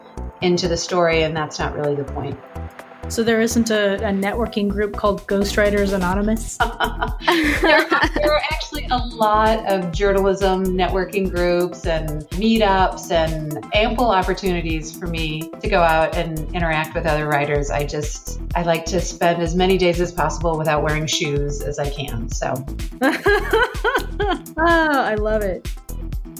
into 0.42 0.68
the 0.68 0.76
story, 0.76 1.22
and 1.22 1.36
that's 1.36 1.58
not 1.58 1.74
really 1.74 1.94
the 1.94 2.04
point. 2.04 2.38
So 3.08 3.22
there 3.22 3.42
isn't 3.42 3.70
a, 3.70 3.96
a 3.96 4.12
networking 4.12 4.68
group 4.68 4.96
called 4.96 5.26
Ghostwriters 5.26 5.92
Anonymous? 5.92 6.56
there, 7.60 7.86
there, 8.14 8.32
are 8.32 8.42
actually 8.50 8.86
a 8.90 8.96
lot 8.96 9.66
of 9.70 9.92
journalism 9.92 10.64
networking 10.64 11.28
groups 11.28 11.84
and 11.84 12.22
meetups 12.30 13.10
and 13.10 13.62
ample 13.74 14.10
opportunities 14.10 14.96
for 14.96 15.08
me 15.08 15.50
to 15.60 15.68
go 15.68 15.82
out 15.82 16.16
and 16.16 16.38
interact 16.54 16.94
with 16.94 17.04
other 17.04 17.26
writers. 17.26 17.70
I 17.70 17.84
just, 17.84 18.40
I 18.54 18.62
like 18.62 18.86
to 18.86 19.00
spend 19.00 19.42
as 19.42 19.54
many 19.54 19.76
days 19.76 20.00
as 20.00 20.10
possible 20.10 20.56
without 20.56 20.82
wearing 20.82 21.06
shoes 21.06 21.60
as 21.60 21.78
I 21.78 21.90
can. 21.90 22.30
So. 22.30 22.54
oh, 23.02 24.48
I 24.56 25.16
love 25.16 25.42
it. 25.42 25.68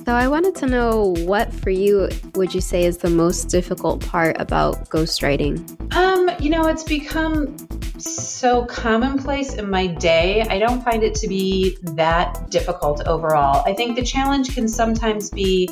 So 0.04 0.14
I 0.14 0.26
wanted 0.26 0.56
to 0.56 0.66
know 0.66 1.14
what 1.26 1.52
for 1.52 1.70
you 1.70 2.08
would 2.34 2.52
you 2.52 2.60
say 2.60 2.84
is 2.84 2.98
the 2.98 3.10
most 3.10 3.44
difficult 3.44 4.04
part 4.04 4.34
about 4.40 4.88
ghostwriting? 4.88 5.60
Um, 5.94 6.28
you 6.40 6.50
know, 6.50 6.66
it's 6.66 6.82
become 6.82 7.56
so 7.98 8.64
commonplace 8.64 9.54
in 9.54 9.70
my 9.70 9.86
day. 9.86 10.42
I 10.42 10.58
don't 10.58 10.82
find 10.82 11.04
it 11.04 11.14
to 11.16 11.28
be 11.28 11.78
that 11.94 12.50
difficult 12.50 13.06
overall. 13.06 13.62
I 13.64 13.74
think 13.74 13.94
the 13.94 14.02
challenge 14.02 14.52
can 14.56 14.66
sometimes 14.66 15.30
be 15.30 15.70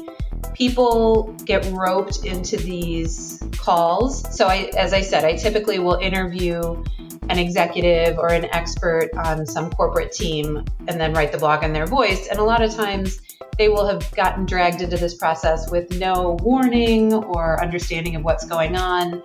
people 0.55 1.35
get 1.45 1.67
roped 1.73 2.25
into 2.25 2.57
these 2.57 3.43
calls. 3.57 4.37
So 4.37 4.47
I 4.47 4.71
as 4.77 4.93
I 4.93 5.01
said, 5.01 5.25
I 5.25 5.35
typically 5.35 5.81
will 5.81 5.97
interview 5.97 6.85
an 7.29 7.39
executive 7.39 8.17
or 8.17 8.29
an 8.29 8.45
expert 8.53 9.11
on 9.17 9.45
some 9.45 9.71
corporate 9.71 10.13
team 10.13 10.65
and 10.87 11.01
then 11.01 11.15
write 11.15 11.33
the 11.33 11.39
blog 11.39 11.65
in 11.65 11.73
their 11.73 11.87
voice. 11.87 12.29
And 12.29 12.39
a 12.39 12.45
lot 12.45 12.63
of 12.63 12.73
times 12.73 13.21
they 13.59 13.69
will 13.69 13.87
have 13.87 14.11
gotten 14.15 14.47
dragged 14.47 14.81
into 14.81 14.97
this 14.97 15.15
process 15.15 15.71
with 15.71 15.91
no 15.99 16.39
warning 16.41 17.13
or 17.13 17.63
understanding 17.63 18.17
of 18.17 18.25
what's 18.25 18.47
going 18.47 18.75
on. 18.75 19.23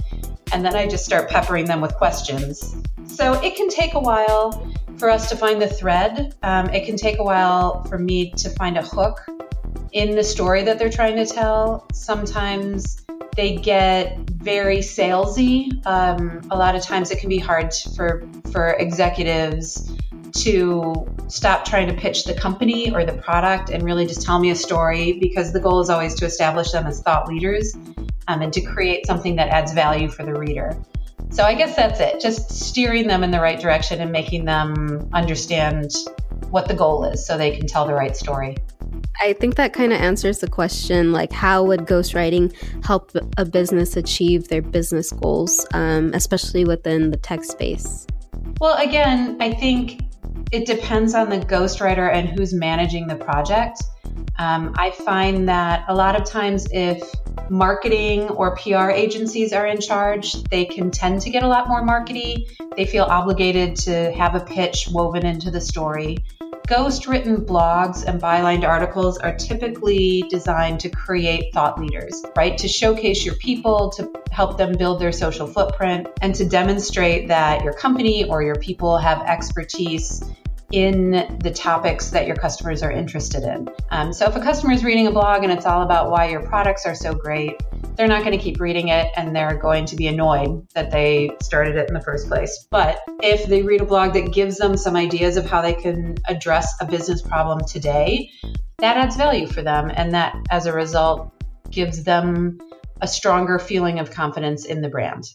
And 0.51 0.65
then 0.65 0.75
I 0.75 0.87
just 0.87 1.05
start 1.05 1.29
peppering 1.29 1.65
them 1.65 1.81
with 1.81 1.93
questions. 1.95 2.75
So 3.07 3.33
it 3.41 3.55
can 3.55 3.69
take 3.69 3.93
a 3.93 3.99
while 3.99 4.69
for 4.97 5.09
us 5.09 5.29
to 5.29 5.37
find 5.37 5.61
the 5.61 5.67
thread. 5.67 6.35
Um, 6.43 6.69
it 6.69 6.85
can 6.85 6.97
take 6.97 7.19
a 7.19 7.23
while 7.23 7.83
for 7.85 7.97
me 7.97 8.31
to 8.31 8.49
find 8.49 8.77
a 8.77 8.81
hook 8.81 9.25
in 9.93 10.15
the 10.15 10.23
story 10.23 10.63
that 10.63 10.79
they're 10.79 10.89
trying 10.89 11.15
to 11.15 11.25
tell. 11.25 11.87
Sometimes 11.93 13.05
they 13.35 13.55
get 13.55 14.17
very 14.29 14.79
salesy. 14.79 15.85
Um, 15.85 16.41
a 16.51 16.57
lot 16.57 16.75
of 16.75 16.81
times 16.81 17.11
it 17.11 17.19
can 17.19 17.29
be 17.29 17.37
hard 17.37 17.73
for 17.95 18.27
for 18.51 18.71
executives 18.73 19.91
to 20.35 21.05
stop 21.27 21.65
trying 21.65 21.87
to 21.87 21.93
pitch 21.93 22.25
the 22.25 22.33
company 22.33 22.93
or 22.93 23.05
the 23.05 23.13
product 23.13 23.69
and 23.69 23.83
really 23.83 24.05
just 24.05 24.21
tell 24.21 24.39
me 24.39 24.51
a 24.51 24.55
story 24.55 25.17
because 25.19 25.53
the 25.53 25.59
goal 25.59 25.79
is 25.79 25.89
always 25.89 26.13
to 26.15 26.25
establish 26.25 26.71
them 26.71 26.85
as 26.87 27.01
thought 27.01 27.27
leaders 27.27 27.75
um, 28.27 28.41
and 28.41 28.51
to 28.53 28.61
create 28.61 29.05
something 29.05 29.35
that 29.35 29.49
adds 29.49 29.73
value 29.73 30.09
for 30.09 30.23
the 30.23 30.33
reader. 30.33 30.77
So 31.31 31.43
I 31.43 31.53
guess 31.53 31.75
that's 31.75 31.99
it. 31.99 32.21
Just 32.21 32.51
steering 32.51 33.07
them 33.07 33.23
in 33.23 33.31
the 33.31 33.39
right 33.39 33.59
direction 33.59 33.99
and 34.01 34.11
making 34.11 34.45
them 34.45 35.09
understand 35.13 35.91
what 36.49 36.67
the 36.67 36.73
goal 36.73 37.03
is 37.05 37.25
so 37.25 37.37
they 37.37 37.55
can 37.55 37.67
tell 37.67 37.85
the 37.85 37.93
right 37.93 38.15
story. 38.15 38.55
I 39.21 39.33
think 39.33 39.55
that 39.55 39.73
kind 39.73 39.93
of 39.93 39.99
answers 39.99 40.39
the 40.39 40.47
question 40.47 41.11
like, 41.11 41.31
how 41.31 41.63
would 41.63 41.81
ghostwriting 41.81 42.53
help 42.85 43.11
a 43.37 43.45
business 43.45 43.95
achieve 43.95 44.49
their 44.49 44.61
business 44.61 45.11
goals, 45.11 45.65
um, 45.73 46.11
especially 46.13 46.65
within 46.65 47.11
the 47.11 47.17
tech 47.17 47.43
space? 47.43 48.05
Well, 48.59 48.77
again, 48.77 49.37
I 49.39 49.53
think 49.53 50.01
it 50.51 50.65
depends 50.65 51.13
on 51.13 51.29
the 51.29 51.39
ghostwriter 51.39 52.13
and 52.13 52.29
who's 52.29 52.53
managing 52.53 53.07
the 53.07 53.15
project. 53.15 53.81
Um, 54.37 54.73
I 54.77 54.91
find 54.91 55.47
that 55.49 55.85
a 55.87 55.95
lot 55.95 56.19
of 56.19 56.25
times, 56.25 56.67
if 56.71 57.01
marketing 57.49 58.29
or 58.29 58.55
PR 58.55 58.89
agencies 58.89 59.53
are 59.53 59.65
in 59.65 59.79
charge, 59.79 60.33
they 60.43 60.65
can 60.65 60.91
tend 60.91 61.21
to 61.21 61.29
get 61.29 61.43
a 61.43 61.47
lot 61.47 61.67
more 61.67 61.81
markety. 61.81 62.49
They 62.75 62.85
feel 62.85 63.03
obligated 63.03 63.75
to 63.77 64.11
have 64.11 64.35
a 64.35 64.41
pitch 64.41 64.87
woven 64.91 65.25
into 65.25 65.51
the 65.51 65.61
story. 65.61 66.17
Ghost 66.67 67.05
written 67.05 67.45
blogs 67.45 68.03
and 68.05 68.19
bylined 68.19 68.67
articles 68.67 69.19
are 69.19 69.35
typically 69.35 70.23
designed 70.31 70.79
to 70.79 70.89
create 70.89 71.53
thought 71.53 71.79
leaders, 71.79 72.23
right? 72.35 72.57
To 72.57 72.67
showcase 72.67 73.23
your 73.23 73.35
people, 73.35 73.91
to 73.91 74.11
help 74.31 74.57
them 74.57 74.75
build 74.75 74.99
their 74.99 75.11
social 75.11 75.45
footprint, 75.45 76.07
and 76.23 76.33
to 76.33 76.43
demonstrate 76.43 77.27
that 77.27 77.63
your 77.63 77.73
company 77.73 78.27
or 78.27 78.41
your 78.41 78.55
people 78.55 78.97
have 78.97 79.21
expertise 79.27 80.23
in 80.71 81.37
the 81.41 81.51
topics 81.51 82.09
that 82.09 82.25
your 82.25 82.35
customers 82.35 82.81
are 82.81 82.91
interested 82.91 83.43
in. 83.43 83.69
Um, 83.91 84.11
so 84.11 84.25
if 84.25 84.35
a 84.35 84.39
customer 84.39 84.73
is 84.73 84.83
reading 84.83 85.07
a 85.07 85.11
blog 85.11 85.43
and 85.43 85.51
it's 85.51 85.65
all 85.65 85.83
about 85.83 86.09
why 86.09 86.29
your 86.29 86.41
products 86.41 86.85
are 86.85 86.95
so 86.95 87.13
great, 87.13 87.61
they're 87.95 88.07
not 88.07 88.23
going 88.23 88.37
to 88.37 88.43
keep 88.43 88.59
reading 88.59 88.89
it 88.89 89.11
and 89.15 89.35
they're 89.35 89.57
going 89.57 89.85
to 89.85 89.95
be 89.95 90.07
annoyed 90.07 90.67
that 90.73 90.91
they 90.91 91.29
started 91.41 91.75
it 91.75 91.87
in 91.87 91.93
the 91.93 92.01
first 92.01 92.27
place. 92.27 92.67
But 92.71 92.99
if 93.21 93.45
they 93.45 93.61
read 93.61 93.81
a 93.81 93.85
blog 93.85 94.13
that 94.13 94.33
gives 94.33 94.57
them 94.57 94.75
some 94.75 94.95
ideas 94.95 95.37
of 95.37 95.45
how 95.45 95.61
they 95.61 95.73
can 95.73 96.17
address 96.27 96.75
a 96.81 96.85
business 96.85 97.21
problem 97.21 97.59
today, 97.65 98.31
that 98.79 98.97
adds 98.97 99.15
value 99.15 99.47
for 99.47 99.61
them. 99.61 99.91
And 99.93 100.13
that, 100.13 100.35
as 100.49 100.65
a 100.65 100.73
result, 100.73 101.31
gives 101.69 102.03
them 102.03 102.59
a 103.01 103.07
stronger 103.07 103.59
feeling 103.59 103.99
of 103.99 104.11
confidence 104.11 104.65
in 104.65 104.81
the 104.81 104.89
brand. 104.89 105.25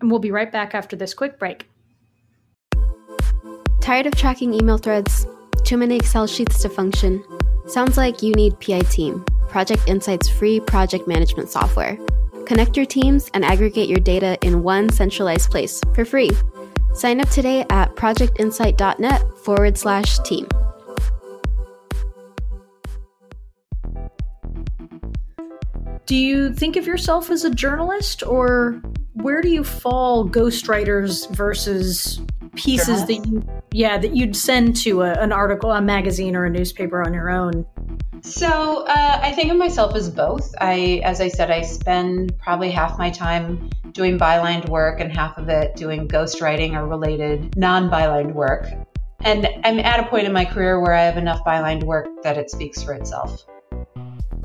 And 0.00 0.10
we'll 0.10 0.20
be 0.20 0.30
right 0.30 0.50
back 0.50 0.74
after 0.74 0.96
this 0.96 1.14
quick 1.14 1.38
break. 1.38 1.68
Tired 3.86 4.06
of 4.06 4.16
tracking 4.16 4.52
email 4.52 4.78
threads? 4.78 5.28
Too 5.62 5.76
many 5.76 5.94
Excel 5.94 6.26
sheets 6.26 6.60
to 6.62 6.68
function? 6.68 7.22
Sounds 7.68 7.96
like 7.96 8.20
you 8.20 8.34
need 8.34 8.58
PI 8.58 8.80
Team, 8.80 9.24
Project 9.48 9.86
Insight's 9.86 10.28
free 10.28 10.58
project 10.58 11.06
management 11.06 11.50
software. 11.50 11.96
Connect 12.46 12.76
your 12.76 12.84
teams 12.84 13.30
and 13.32 13.44
aggregate 13.44 13.88
your 13.88 14.00
data 14.00 14.38
in 14.44 14.64
one 14.64 14.90
centralized 14.90 15.52
place 15.52 15.80
for 15.94 16.04
free. 16.04 16.32
Sign 16.94 17.20
up 17.20 17.28
today 17.28 17.64
at 17.70 17.94
projectinsight.net 17.94 19.22
forward 19.44 19.78
slash 19.78 20.18
team. 20.24 20.48
Do 26.06 26.16
you 26.16 26.52
think 26.52 26.74
of 26.74 26.88
yourself 26.88 27.30
as 27.30 27.44
a 27.44 27.54
journalist, 27.54 28.24
or 28.26 28.82
where 29.12 29.42
do 29.42 29.48
you 29.48 29.62
fall 29.62 30.28
ghostwriters 30.28 31.30
versus 31.30 32.20
pieces 32.56 33.06
that 33.06 33.26
you 33.26 33.46
yeah 33.72 33.98
that 33.98 34.14
you'd 34.14 34.34
send 34.36 34.76
to 34.76 35.02
a, 35.02 35.12
an 35.12 35.32
article 35.32 35.72
a 35.72 35.80
magazine 35.80 36.34
or 36.34 36.44
a 36.44 36.50
newspaper 36.50 37.02
on 37.02 37.14
your 37.14 37.30
own. 37.30 37.66
So 38.22 38.84
uh, 38.86 39.20
i 39.22 39.32
think 39.32 39.50
of 39.50 39.56
myself 39.56 39.94
as 39.94 40.10
both. 40.10 40.54
I 40.60 41.00
as 41.04 41.20
i 41.20 41.28
said 41.28 41.50
i 41.50 41.62
spend 41.62 42.36
probably 42.38 42.70
half 42.70 42.98
my 42.98 43.10
time 43.10 43.70
doing 43.92 44.18
bylined 44.18 44.68
work 44.68 45.00
and 45.00 45.14
half 45.14 45.38
of 45.38 45.48
it 45.48 45.76
doing 45.76 46.08
ghostwriting 46.08 46.74
or 46.74 46.86
related 46.86 47.56
non-bylined 47.56 48.34
work. 48.34 48.66
And 49.20 49.48
i'm 49.64 49.78
at 49.78 50.00
a 50.00 50.04
point 50.04 50.26
in 50.26 50.32
my 50.32 50.44
career 50.44 50.80
where 50.80 50.94
i 50.94 51.02
have 51.02 51.16
enough 51.16 51.44
bylined 51.44 51.84
work 51.84 52.06
that 52.22 52.36
it 52.36 52.50
speaks 52.50 52.82
for 52.82 52.94
itself. 52.94 53.44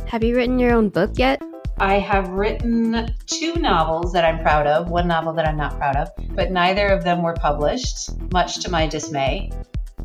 Have 0.08 0.24
you 0.24 0.36
written 0.36 0.60
your 0.60 0.74
own 0.74 0.90
book 0.90 1.12
yet 1.16 1.42
I 1.82 1.98
have 1.98 2.30
written 2.30 3.12
two 3.26 3.56
novels 3.56 4.14
that 4.14 4.24
I'm 4.24 4.40
proud 4.44 4.68
of, 4.68 4.92
one 4.92 5.08
novel 5.08 5.34
that 5.34 5.48
I'm 5.48 5.58
not 5.58 5.76
proud 5.80 5.96
of, 5.96 6.10
but 6.36 6.52
neither 6.52 6.86
of 6.86 7.04
them 7.04 7.24
were 7.24 7.34
published, 7.34 8.12
much 8.32 8.60
to 8.60 8.70
my 8.70 8.86
dismay. 8.86 9.52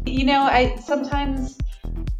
You 0.06 0.24
know, 0.24 0.40
I 0.40 0.76
sometimes 0.76 1.58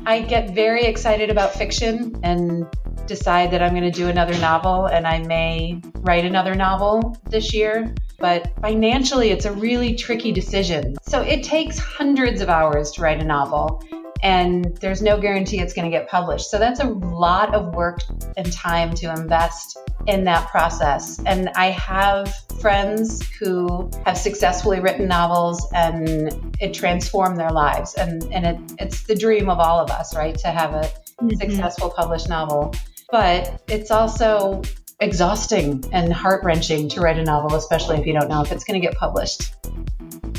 I 0.04 0.20
get 0.20 0.50
very 0.50 0.84
excited 0.84 1.30
about 1.30 1.54
fiction 1.54 2.20
and 2.22 2.66
decide 3.06 3.50
that 3.52 3.62
I'm 3.62 3.70
going 3.70 3.90
to 3.90 3.98
do 3.98 4.08
another 4.08 4.38
novel 4.40 4.88
and 4.88 5.06
I 5.06 5.20
may 5.20 5.80
write 6.00 6.26
another 6.26 6.54
novel 6.54 7.16
this 7.30 7.54
year. 7.54 7.94
But 8.18 8.52
financially, 8.60 9.30
it's 9.30 9.46
a 9.46 9.52
really 9.52 9.94
tricky 9.94 10.32
decision. 10.32 10.96
So 11.00 11.22
it 11.22 11.42
takes 11.42 11.78
hundreds 11.78 12.42
of 12.42 12.50
hours 12.50 12.90
to 12.92 13.00
write 13.00 13.22
a 13.22 13.24
novel 13.24 13.82
and 14.22 14.76
there's 14.78 15.02
no 15.02 15.20
guarantee 15.20 15.60
it's 15.60 15.74
going 15.74 15.90
to 15.90 15.96
get 15.96 16.08
published. 16.08 16.50
So 16.50 16.58
that's 16.58 16.80
a 16.80 16.88
lot 16.88 17.54
of 17.54 17.74
work 17.74 18.00
and 18.36 18.52
time 18.52 18.94
to 18.94 19.12
invest 19.12 19.78
in 20.06 20.24
that 20.24 20.48
process. 20.48 21.20
And 21.26 21.48
I 21.50 21.66
have 21.66 22.34
friends 22.60 23.28
who 23.38 23.90
have 24.04 24.16
successfully 24.16 24.80
written 24.80 25.08
novels 25.08 25.66
and 25.74 26.54
it 26.60 26.72
transformed 26.74 27.38
their 27.38 27.50
lives. 27.50 27.94
And, 27.94 28.22
and 28.32 28.46
it, 28.46 28.74
it's 28.78 29.02
the 29.04 29.14
dream 29.14 29.48
of 29.48 29.58
all 29.58 29.78
of 29.78 29.90
us, 29.90 30.14
right? 30.14 30.36
To 30.38 30.48
have 30.48 30.74
a 30.74 30.82
mm-hmm. 30.82 31.30
successful 31.36 31.90
published 31.90 32.28
novel. 32.28 32.74
But 33.10 33.62
it's 33.68 33.90
also 33.90 34.62
exhausting 35.00 35.84
and 35.92 36.12
heart 36.12 36.42
wrenching 36.42 36.88
to 36.88 37.00
write 37.00 37.18
a 37.18 37.24
novel, 37.24 37.54
especially 37.56 37.98
if 37.98 38.06
you 38.06 38.12
don't 38.12 38.28
know 38.28 38.42
if 38.42 38.50
it's 38.50 38.64
going 38.64 38.80
to 38.80 38.86
get 38.86 38.96
published. 38.96 39.52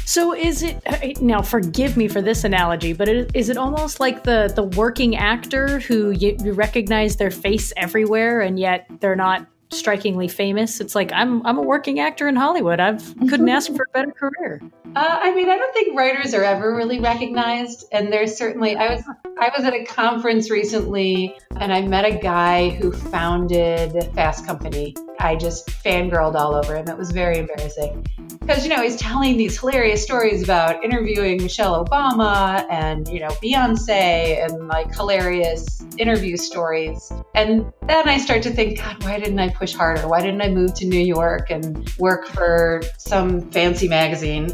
So 0.05 0.33
is 0.33 0.63
it 0.63 1.21
now? 1.21 1.41
Forgive 1.41 1.97
me 1.97 2.07
for 2.07 2.21
this 2.21 2.43
analogy, 2.43 2.93
but 2.93 3.09
is 3.09 3.49
it 3.49 3.57
almost 3.57 3.99
like 3.99 4.23
the 4.23 4.51
the 4.55 4.63
working 4.63 5.17
actor 5.17 5.79
who 5.79 6.11
you, 6.11 6.37
you 6.43 6.53
recognize 6.53 7.17
their 7.17 7.29
face 7.29 7.73
everywhere, 7.75 8.41
and 8.41 8.57
yet 8.57 8.87
they're 8.99 9.17
not 9.17 9.45
strikingly 9.69 10.27
famous. 10.27 10.79
It's 10.79 10.95
like 10.95 11.11
I'm 11.13 11.45
I'm 11.45 11.57
a 11.57 11.61
working 11.61 11.99
actor 11.99 12.27
in 12.27 12.35
Hollywood. 12.35 12.79
I 12.79 12.97
couldn't 13.29 13.49
ask 13.49 13.73
for 13.73 13.87
a 13.89 13.91
better 13.93 14.11
career. 14.11 14.61
Uh, 14.95 15.19
I 15.21 15.33
mean, 15.35 15.49
I 15.49 15.57
don't 15.57 15.73
think 15.73 15.97
writers 15.97 16.33
are 16.33 16.43
ever 16.43 16.75
really 16.75 16.99
recognized, 16.99 17.85
and 17.91 18.11
there's 18.11 18.35
certainly. 18.37 18.75
I 18.75 18.95
was 18.95 19.03
I 19.39 19.51
was 19.55 19.65
at 19.65 19.73
a 19.73 19.83
conference 19.85 20.49
recently, 20.49 21.37
and 21.59 21.73
I 21.73 21.81
met 21.81 22.05
a 22.05 22.17
guy 22.17 22.69
who 22.69 22.91
founded 22.91 23.91
Fast 24.15 24.45
Company. 24.45 24.95
I 25.19 25.35
just 25.35 25.67
fangirled 25.67 26.35
all 26.35 26.55
over 26.55 26.75
him. 26.75 26.87
It 26.87 26.97
was 26.97 27.11
very 27.11 27.39
embarrassing 27.39 28.05
because 28.47 28.63
you 28.63 28.69
know 28.69 28.81
he's 28.81 28.95
telling 28.95 29.37
these 29.37 29.59
hilarious 29.59 30.03
stories 30.03 30.41
about 30.41 30.83
interviewing 30.83 31.41
Michelle 31.43 31.83
Obama 31.83 32.65
and 32.69 33.07
you 33.09 33.19
know 33.19 33.29
Beyonce 33.43 34.43
and 34.45 34.67
like 34.67 34.93
hilarious 34.95 35.83
interview 35.97 36.37
stories. 36.37 37.11
And 37.35 37.71
then 37.87 38.07
I 38.07 38.17
start 38.17 38.41
to 38.43 38.51
think, 38.51 38.79
God, 38.79 39.03
why 39.03 39.19
didn't 39.19 39.39
I 39.39 39.49
push 39.57 39.73
harder? 39.73 40.07
Why 40.07 40.21
didn't 40.21 40.41
I 40.41 40.49
move 40.49 40.73
to 40.75 40.85
New 40.85 40.99
York 40.99 41.49
and 41.49 41.89
work 41.97 42.27
for 42.27 42.81
some 42.97 43.49
fancy 43.51 43.87
magazine? 43.87 44.51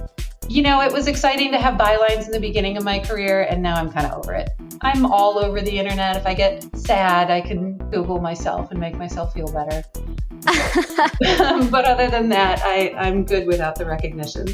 You 0.50 0.62
know, 0.62 0.82
it 0.82 0.92
was 0.92 1.08
exciting 1.08 1.52
to 1.52 1.58
have 1.58 1.76
bylines 1.76 2.26
in 2.26 2.32
the 2.32 2.40
beginning 2.40 2.78
of 2.78 2.84
my 2.84 3.00
career, 3.00 3.44
and 3.44 3.62
now 3.62 3.76
I'm 3.76 3.92
kind 3.92 4.06
of 4.06 4.14
over 4.14 4.34
it. 4.34 4.50
I'm 4.82 5.06
all 5.06 5.38
over 5.38 5.62
the 5.62 5.78
internet. 5.78 6.18
If 6.18 6.26
I 6.26 6.34
get 6.34 6.66
sad, 6.78 7.32
I 7.32 7.42
can 7.42 7.78
Google 7.90 8.20
myself 8.20 8.72
and 8.72 8.80
make 8.80 8.98
myself 8.98 9.34
feel 9.34 9.52
better. 9.52 9.84
but 11.72 11.86
other 11.86 12.10
than 12.10 12.30
that, 12.30 12.62
I, 12.64 12.94
I'm 12.98 13.24
good 13.24 13.48
without 13.48 13.76
the 13.76 13.86
recognition. 13.86 14.48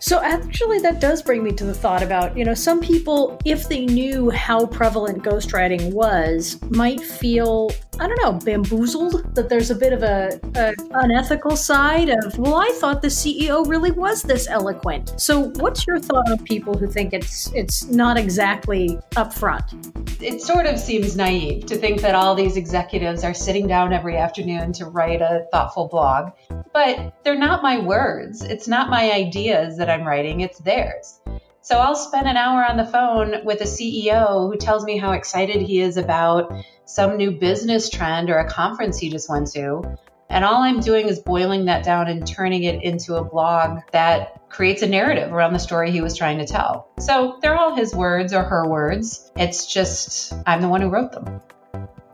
So 0.00 0.22
actually 0.22 0.78
that 0.80 1.00
does 1.00 1.22
bring 1.22 1.42
me 1.42 1.52
to 1.52 1.64
the 1.64 1.74
thought 1.74 2.02
about, 2.02 2.36
you 2.36 2.44
know, 2.44 2.54
some 2.54 2.80
people 2.80 3.40
if 3.44 3.68
they 3.68 3.84
knew 3.84 4.30
how 4.30 4.66
prevalent 4.66 5.24
ghostwriting 5.24 5.92
was 5.92 6.58
might 6.70 7.00
feel, 7.00 7.70
I 7.98 8.06
don't 8.06 8.22
know, 8.22 8.32
bamboozled 8.32 9.34
that 9.34 9.48
there's 9.48 9.70
a 9.70 9.74
bit 9.74 9.92
of 9.92 10.04
a, 10.04 10.38
a 10.54 10.74
unethical 10.92 11.56
side 11.56 12.10
of, 12.10 12.38
well, 12.38 12.54
I 12.54 12.68
thought 12.76 13.02
the 13.02 13.08
CEO 13.08 13.66
really 13.66 13.90
was 13.90 14.22
this 14.22 14.46
eloquent. 14.46 15.20
So 15.20 15.50
what's 15.56 15.84
your 15.86 15.98
thought 15.98 16.30
on 16.30 16.44
people 16.44 16.74
who 16.74 16.86
think 16.86 17.12
it's 17.12 17.52
it's 17.52 17.86
not 17.86 18.16
exactly 18.16 18.98
upfront? 19.16 20.22
It 20.22 20.40
sort 20.42 20.66
of 20.66 20.78
seems 20.78 21.16
naive 21.16 21.66
to 21.66 21.76
think 21.76 22.00
that 22.02 22.14
all 22.14 22.34
these 22.34 22.56
executives 22.56 23.24
are 23.24 23.34
sitting 23.34 23.66
down 23.66 23.92
every 23.92 24.16
afternoon 24.16 24.72
to 24.74 24.86
write 24.86 25.22
a 25.22 25.46
thoughtful 25.50 25.88
blog, 25.88 26.32
but 26.72 27.14
they're 27.24 27.38
not 27.38 27.62
my 27.62 27.80
words. 27.80 28.42
It's 28.42 28.68
not 28.68 28.90
my 28.90 29.10
ideas 29.12 29.76
that 29.78 29.87
I'm 29.88 30.04
writing, 30.06 30.40
it's 30.40 30.58
theirs. 30.58 31.20
So 31.60 31.78
I'll 31.78 31.96
spend 31.96 32.26
an 32.26 32.36
hour 32.36 32.64
on 32.64 32.76
the 32.76 32.86
phone 32.86 33.44
with 33.44 33.60
a 33.60 33.64
CEO 33.64 34.50
who 34.50 34.56
tells 34.56 34.84
me 34.84 34.96
how 34.96 35.12
excited 35.12 35.60
he 35.60 35.80
is 35.80 35.96
about 35.96 36.52
some 36.86 37.16
new 37.16 37.30
business 37.30 37.90
trend 37.90 38.30
or 38.30 38.38
a 38.38 38.48
conference 38.48 38.98
he 38.98 39.10
just 39.10 39.28
went 39.28 39.50
to. 39.52 39.82
And 40.30 40.44
all 40.44 40.62
I'm 40.62 40.80
doing 40.80 41.08
is 41.08 41.20
boiling 41.20 41.66
that 41.66 41.84
down 41.84 42.08
and 42.08 42.26
turning 42.26 42.64
it 42.64 42.82
into 42.82 43.16
a 43.16 43.24
blog 43.24 43.80
that 43.92 44.48
creates 44.50 44.82
a 44.82 44.86
narrative 44.86 45.32
around 45.32 45.52
the 45.52 45.58
story 45.58 45.90
he 45.90 46.00
was 46.00 46.16
trying 46.16 46.38
to 46.38 46.46
tell. 46.46 46.90
So 46.98 47.38
they're 47.40 47.58
all 47.58 47.74
his 47.74 47.94
words 47.94 48.32
or 48.32 48.42
her 48.42 48.68
words. 48.68 49.30
It's 49.36 49.66
just, 49.66 50.34
I'm 50.46 50.60
the 50.60 50.68
one 50.68 50.80
who 50.80 50.88
wrote 50.88 51.12
them. 51.12 51.40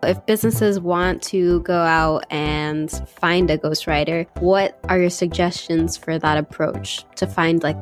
If 0.05 0.25
businesses 0.27 0.79
want 0.81 1.23
to 1.25 1.61
go 1.61 1.79
out 1.79 2.25
and 2.31 2.91
find 3.09 3.51
a 3.51 3.59
ghostwriter, 3.59 4.27
what 4.41 4.79
are 4.89 4.99
your 4.99 5.11
suggestions 5.11 5.97
for 5.97 6.19
that 6.19 6.39
approach 6.39 7.05
to 7.17 7.27
find 7.27 7.63
like 7.63 7.77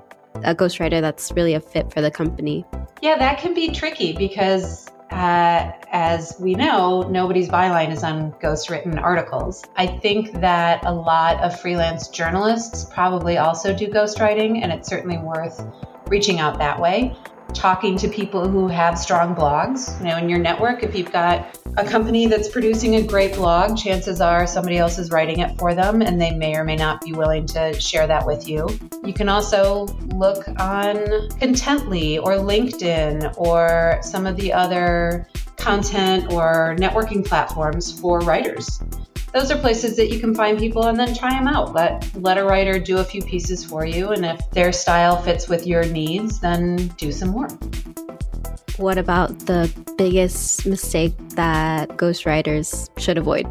a 0.44 0.54
ghostwriter 0.54 1.00
that's 1.00 1.32
really 1.32 1.54
a 1.54 1.60
fit 1.60 1.92
for 1.92 2.00
the 2.00 2.10
company? 2.10 2.64
Yeah, 3.00 3.18
that 3.18 3.38
can 3.38 3.54
be 3.54 3.70
tricky 3.70 4.12
because 4.12 4.88
uh, 5.10 5.72
as 5.90 6.34
we 6.40 6.54
know, 6.54 7.02
nobody's 7.10 7.48
byline 7.48 7.92
is 7.92 8.02
on 8.02 8.32
ghostwritten 8.40 9.00
articles. 9.00 9.62
I 9.76 9.86
think 9.86 10.40
that 10.40 10.82
a 10.86 10.92
lot 10.92 11.38
of 11.40 11.60
freelance 11.60 12.08
journalists 12.08 12.86
probably 12.86 13.36
also 13.36 13.76
do 13.76 13.88
ghostwriting, 13.88 14.62
and 14.62 14.72
it's 14.72 14.88
certainly 14.88 15.18
worth 15.18 15.62
reaching 16.08 16.40
out 16.40 16.58
that 16.58 16.80
way 16.80 17.14
talking 17.54 17.96
to 17.98 18.08
people 18.08 18.48
who 18.48 18.68
have 18.68 18.98
strong 18.98 19.34
blogs. 19.34 19.98
You 20.00 20.06
know, 20.06 20.16
in 20.18 20.28
your 20.28 20.38
network, 20.38 20.82
if 20.82 20.94
you've 20.94 21.12
got 21.12 21.58
a 21.76 21.84
company 21.84 22.26
that's 22.26 22.48
producing 22.48 22.96
a 22.96 23.02
great 23.02 23.34
blog, 23.34 23.76
chances 23.76 24.20
are 24.20 24.46
somebody 24.46 24.78
else 24.78 24.98
is 24.98 25.10
writing 25.10 25.40
it 25.40 25.58
for 25.58 25.74
them 25.74 26.02
and 26.02 26.20
they 26.20 26.30
may 26.30 26.54
or 26.56 26.64
may 26.64 26.76
not 26.76 27.00
be 27.00 27.12
willing 27.12 27.46
to 27.46 27.78
share 27.80 28.06
that 28.06 28.26
with 28.26 28.48
you. 28.48 28.68
You 29.04 29.12
can 29.12 29.28
also 29.28 29.86
look 30.14 30.46
on 30.48 30.96
Contently 31.38 32.18
or 32.22 32.32
LinkedIn 32.32 33.34
or 33.38 33.98
some 34.02 34.26
of 34.26 34.36
the 34.36 34.52
other 34.52 35.26
content 35.56 36.32
or 36.32 36.76
networking 36.78 37.24
platforms 37.24 37.98
for 37.98 38.20
writers 38.20 38.80
those 39.32 39.50
are 39.50 39.58
places 39.58 39.96
that 39.96 40.08
you 40.08 40.20
can 40.20 40.34
find 40.34 40.58
people 40.58 40.86
and 40.88 40.98
then 40.98 41.14
try 41.14 41.30
them 41.30 41.48
out. 41.48 41.72
Let 41.72 42.06
let 42.16 42.36
a 42.36 42.44
writer 42.44 42.78
do 42.78 42.98
a 42.98 43.04
few 43.04 43.22
pieces 43.22 43.64
for 43.64 43.84
you, 43.84 44.10
and 44.10 44.24
if 44.26 44.50
their 44.50 44.72
style 44.72 45.20
fits 45.20 45.48
with 45.48 45.66
your 45.66 45.84
needs, 45.86 46.38
then 46.40 46.88
do 46.98 47.10
some 47.10 47.30
more. 47.30 47.48
What 48.78 48.98
about 48.98 49.38
the 49.40 49.70
biggest 49.98 50.66
mistake 50.66 51.14
that 51.30 51.90
ghostwriters 51.90 52.88
should 52.98 53.18
avoid? 53.18 53.46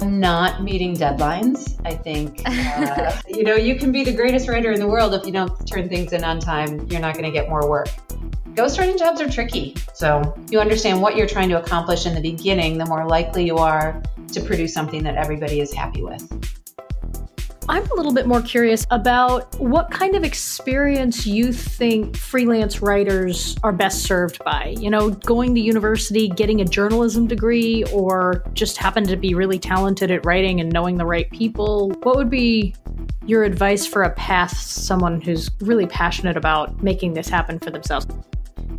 Not 0.00 0.62
meeting 0.62 0.96
deadlines. 0.96 1.78
I 1.84 1.94
think, 1.94 2.42
uh, 2.46 3.12
you 3.28 3.44
know, 3.44 3.54
you 3.54 3.76
can 3.76 3.92
be 3.92 4.04
the 4.04 4.12
greatest 4.12 4.48
writer 4.48 4.72
in 4.72 4.80
the 4.80 4.86
world. 4.86 5.14
If 5.14 5.26
you 5.26 5.32
don't 5.32 5.66
turn 5.66 5.88
things 5.88 6.12
in 6.12 6.24
on 6.24 6.40
time, 6.40 6.86
you're 6.88 7.00
not 7.00 7.14
going 7.14 7.24
to 7.24 7.30
get 7.30 7.48
more 7.48 7.68
work. 7.68 7.88
Ghostwriting 8.54 8.98
jobs 8.98 9.20
are 9.20 9.28
tricky. 9.28 9.74
So 9.94 10.34
you 10.50 10.60
understand 10.60 11.02
what 11.02 11.16
you're 11.16 11.26
trying 11.26 11.50
to 11.50 11.60
accomplish 11.60 12.06
in 12.06 12.14
the 12.14 12.22
beginning, 12.22 12.78
the 12.78 12.86
more 12.86 13.06
likely 13.06 13.44
you 13.44 13.58
are 13.58 14.02
to 14.32 14.40
produce 14.40 14.72
something 14.72 15.02
that 15.02 15.16
everybody 15.16 15.60
is 15.60 15.72
happy 15.72 16.02
with. 16.02 16.55
I'm 17.68 17.84
a 17.90 17.94
little 17.94 18.12
bit 18.12 18.28
more 18.28 18.40
curious 18.42 18.86
about 18.92 19.58
what 19.58 19.90
kind 19.90 20.14
of 20.14 20.22
experience 20.22 21.26
you 21.26 21.52
think 21.52 22.16
freelance 22.16 22.80
writers 22.80 23.56
are 23.64 23.72
best 23.72 24.04
served 24.04 24.42
by. 24.44 24.76
You 24.78 24.88
know, 24.88 25.10
going 25.10 25.52
to 25.56 25.60
university, 25.60 26.28
getting 26.28 26.60
a 26.60 26.64
journalism 26.64 27.26
degree, 27.26 27.82
or 27.92 28.44
just 28.52 28.76
happen 28.76 29.04
to 29.08 29.16
be 29.16 29.34
really 29.34 29.58
talented 29.58 30.12
at 30.12 30.24
writing 30.24 30.60
and 30.60 30.72
knowing 30.72 30.96
the 30.96 31.06
right 31.06 31.28
people. 31.32 31.90
What 32.02 32.14
would 32.16 32.30
be 32.30 32.76
your 33.24 33.42
advice 33.42 33.84
for 33.84 34.04
a 34.04 34.10
path 34.10 34.56
someone 34.56 35.20
who's 35.20 35.50
really 35.60 35.86
passionate 35.86 36.36
about 36.36 36.84
making 36.84 37.14
this 37.14 37.28
happen 37.28 37.58
for 37.58 37.70
themselves? 37.70 38.06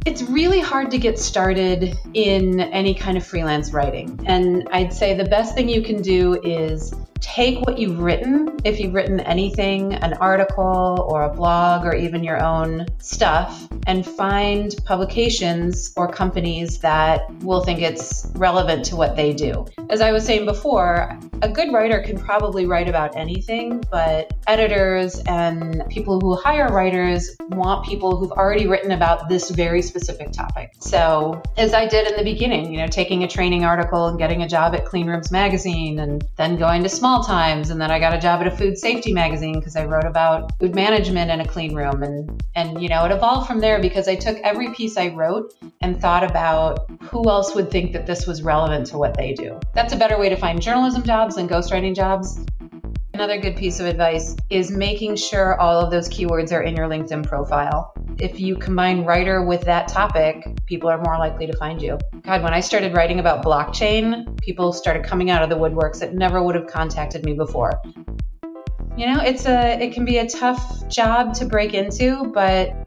It's 0.06 0.21
really 0.21 0.62
hard 0.62 0.91
to 0.91 0.97
get 0.97 1.19
started 1.19 1.97
in 2.13 2.62
any 2.62 2.93
kind 2.93 3.17
of 3.17 3.28
freelance 3.28 3.73
writing. 3.73 4.17
And 4.26 4.65
I'd 4.71 4.93
say 4.93 5.13
the 5.13 5.26
best 5.26 5.56
thing 5.56 5.67
you 5.67 5.82
can 5.82 6.02
do 6.02 6.41
is 6.41 6.93
take 7.19 7.65
what 7.65 7.77
you've 7.77 7.99
written, 7.99 8.58
if 8.63 8.80
you've 8.80 8.93
written 8.93 9.19
anything, 9.21 9.93
an 9.93 10.13
article 10.13 11.08
or 11.10 11.23
a 11.23 11.34
blog 11.34 11.86
or 11.86 11.95
even 11.95 12.23
your 12.23 12.43
own 12.43 12.86
stuff, 12.99 13.67
and 13.86 14.06
find 14.06 14.75
publications 14.86 15.93
or 15.95 16.08
companies 16.08 16.80
that 16.80 17.30
will 17.41 17.63
think 17.63 17.82
it's 17.82 18.30
relevant 18.36 18.86
to 18.86 18.95
what 18.95 19.15
they 19.15 19.34
do. 19.34 19.65
As 19.89 20.01
I 20.01 20.12
was 20.12 20.25
saying 20.25 20.45
before, 20.45 21.17
a 21.41 21.49
good 21.49 21.71
writer 21.71 22.01
can 22.01 22.17
probably 22.17 22.65
write 22.65 22.89
about 22.89 23.15
anything, 23.15 23.84
but 23.91 24.34
editors 24.47 25.21
and 25.27 25.84
people 25.89 26.19
who 26.19 26.36
hire 26.36 26.67
writers 26.67 27.36
want 27.49 27.86
people 27.86 28.17
who've 28.17 28.32
already 28.32 28.67
written 28.67 28.91
about 28.91 29.30
this 29.30 29.49
very 29.51 29.82
specific 29.82 30.32
topic. 30.32 30.73
So, 30.80 31.41
as 31.58 31.73
I 31.73 31.88
did 31.88 32.08
in 32.08 32.17
the 32.17 32.23
beginning, 32.23 32.73
you 32.73 32.80
know, 32.80 32.88
taking 32.88 33.23
a 33.23 33.27
training 33.27 33.63
article 33.63 34.08
and 34.08 34.17
getting 34.17 34.41
a 34.41 34.47
job 34.47 34.75
at 34.75 34.86
Clean 34.86 35.08
Rooms 35.08 35.32
Magazine 35.32 35.99
and 35.99 36.23
then 36.36 36.58
going 36.58 36.84
to 36.84 36.89
Small 36.89 37.07
Times 37.26 37.70
and 37.70 37.80
then 37.80 37.89
I 37.89 38.00
got 38.00 38.13
a 38.13 38.20
job 38.20 38.41
at 38.41 38.48
a 38.48 38.52
food 38.52 38.78
safety 38.78 39.13
magazine 39.13 39.60
because 39.60 39.78
I 39.78 39.86
wrote 39.86 40.04
about 40.04 40.52
food 40.60 40.76
management 40.76 41.32
in 41.32 41.39
a 41.39 41.48
clean 41.48 41.74
room 41.74 42.04
and 42.04 42.43
and 42.54 42.82
you 42.82 42.89
know, 42.89 43.06
it 43.06 43.12
evolved 43.12 43.48
from 43.48 43.60
there 43.60 43.80
because 43.82 44.10
I 44.10 44.15
took 44.15 44.38
every 44.39 44.74
piece 44.74 44.98
I 44.98 45.08
wrote 45.08 45.54
and 45.82 46.02
thought 46.02 46.24
about 46.24 46.89
who 47.02 47.30
else 47.30 47.56
would 47.56 47.72
think 47.72 47.93
that 47.93 48.06
this 48.06 48.28
was 48.28 48.43
relevant 48.43 48.88
to 48.88 48.98
what 48.98 49.15
they 49.15 49.34
do. 49.34 49.58
That's 49.74 49.93
a 49.93 49.96
better 49.96 50.20
way 50.20 50.28
to 50.28 50.36
find 50.36 50.62
journalism 50.62 51.04
jobs 51.04 51.36
than 51.36 51.48
ghostwriting 51.48 51.96
jobs. 51.96 52.39
Another 53.17 53.41
good 53.41 53.56
piece 53.56 53.80
of 53.80 53.88
advice 53.88 54.36
is 54.51 54.69
making 54.69 55.15
sure 55.15 55.60
all 55.60 55.84
of 55.84 55.89
those 55.89 56.08
keywords 56.08 56.51
are 56.51 56.62
in 56.62 56.75
your 56.75 56.88
LinkedIn 56.88 57.25
profile. 57.25 57.91
If 58.19 58.39
you 58.39 58.56
combine 58.56 59.06
writer 59.06 59.43
with 59.43 59.62
that 59.62 59.88
topic, 59.88 60.47
people 60.67 60.88
are 60.88 61.01
more 61.01 61.17
likely 61.17 61.47
to 61.47 61.58
find 61.58 61.82
you. 61.82 61.97
God, 62.21 62.43
when 62.43 62.53
I 62.53 62.60
started 62.60 62.93
writing 62.93 63.19
about 63.19 63.43
blockchain, 63.43 64.39
people 64.39 64.71
started 64.71 65.03
coming 65.03 65.32
out 65.32 65.41
of 65.41 65.49
the 65.49 65.56
woodworks 65.56 65.97
that 66.01 66.13
never 66.13 66.43
would 66.43 66.53
have 66.53 66.67
contacted 66.67 67.25
me 67.25 67.34
before. 67.34 67.82
You 68.95 69.08
know, 69.08 69.19
it's 69.23 69.47
a 69.47 69.82
it 69.82 69.95
can 69.95 70.06
be 70.06 70.19
a 70.19 70.30
tough 70.30 70.88
job 70.88 71.34
to 71.38 71.45
break 71.45 71.73
into, 71.73 72.23
but 72.36 72.87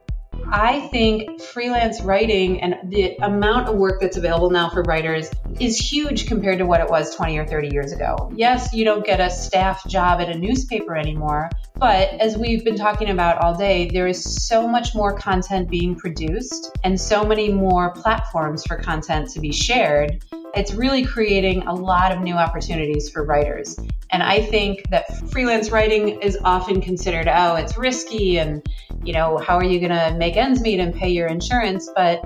I 0.53 0.89
think 0.89 1.41
freelance 1.41 2.01
writing 2.01 2.61
and 2.61 2.91
the 2.91 3.17
amount 3.23 3.69
of 3.69 3.77
work 3.77 4.01
that's 4.01 4.17
available 4.17 4.51
now 4.51 4.69
for 4.69 4.83
writers 4.83 5.31
is 5.61 5.79
huge 5.79 6.27
compared 6.27 6.59
to 6.59 6.67
what 6.67 6.81
it 6.81 6.91
was 6.91 7.15
20 7.15 7.39
or 7.39 7.47
30 7.47 7.69
years 7.73 7.93
ago. 7.93 8.33
Yes, 8.35 8.75
you 8.75 8.85
don't 8.85 9.07
get 9.07 9.21
a 9.21 9.31
staff 9.31 9.87
job 9.87 10.21
at 10.21 10.29
a 10.29 10.37
newspaper 10.37 10.97
anymore, 10.97 11.51
but 11.77 12.09
as 12.15 12.37
we've 12.37 12.65
been 12.65 12.77
talking 12.77 13.11
about 13.11 13.39
all 13.39 13.55
day, 13.57 13.89
there 13.93 14.09
is 14.09 14.45
so 14.45 14.67
much 14.67 14.93
more 14.93 15.17
content 15.17 15.71
being 15.71 15.95
produced 15.95 16.77
and 16.83 17.01
so 17.01 17.23
many 17.23 17.53
more 17.53 17.93
platforms 17.93 18.65
for 18.67 18.77
content 18.77 19.31
to 19.31 19.41
be 19.41 19.53
shared 19.53 20.25
It's 20.55 20.75
really 20.75 21.05
creating 21.05 21.63
a 21.69 21.75
lot 21.75 22.11
of 22.11 22.21
new 22.21 22.35
opportunities 22.35 23.09
for 23.09 23.25
writers. 23.25 23.79
And 24.11 24.23
I 24.23 24.43
think 24.43 24.89
that 24.91 25.31
freelance 25.31 25.71
writing 25.71 26.21
is 26.21 26.37
often 26.43 26.81
considered, 26.81 27.29
oh, 27.29 27.55
it's 27.55 27.79
risky 27.79 28.39
and, 28.39 28.67
you 29.05 29.13
know, 29.13 29.39
how 29.39 29.57
are 29.57 29.65
you 29.65 29.79
going 29.79 29.91
to 29.91 30.17
make 30.19 30.37
ends 30.37 30.61
meet 30.61 30.81
and 30.81 30.95
pay 30.95 31.09
your 31.09 31.27
insurance? 31.27 31.91
But 31.95 32.23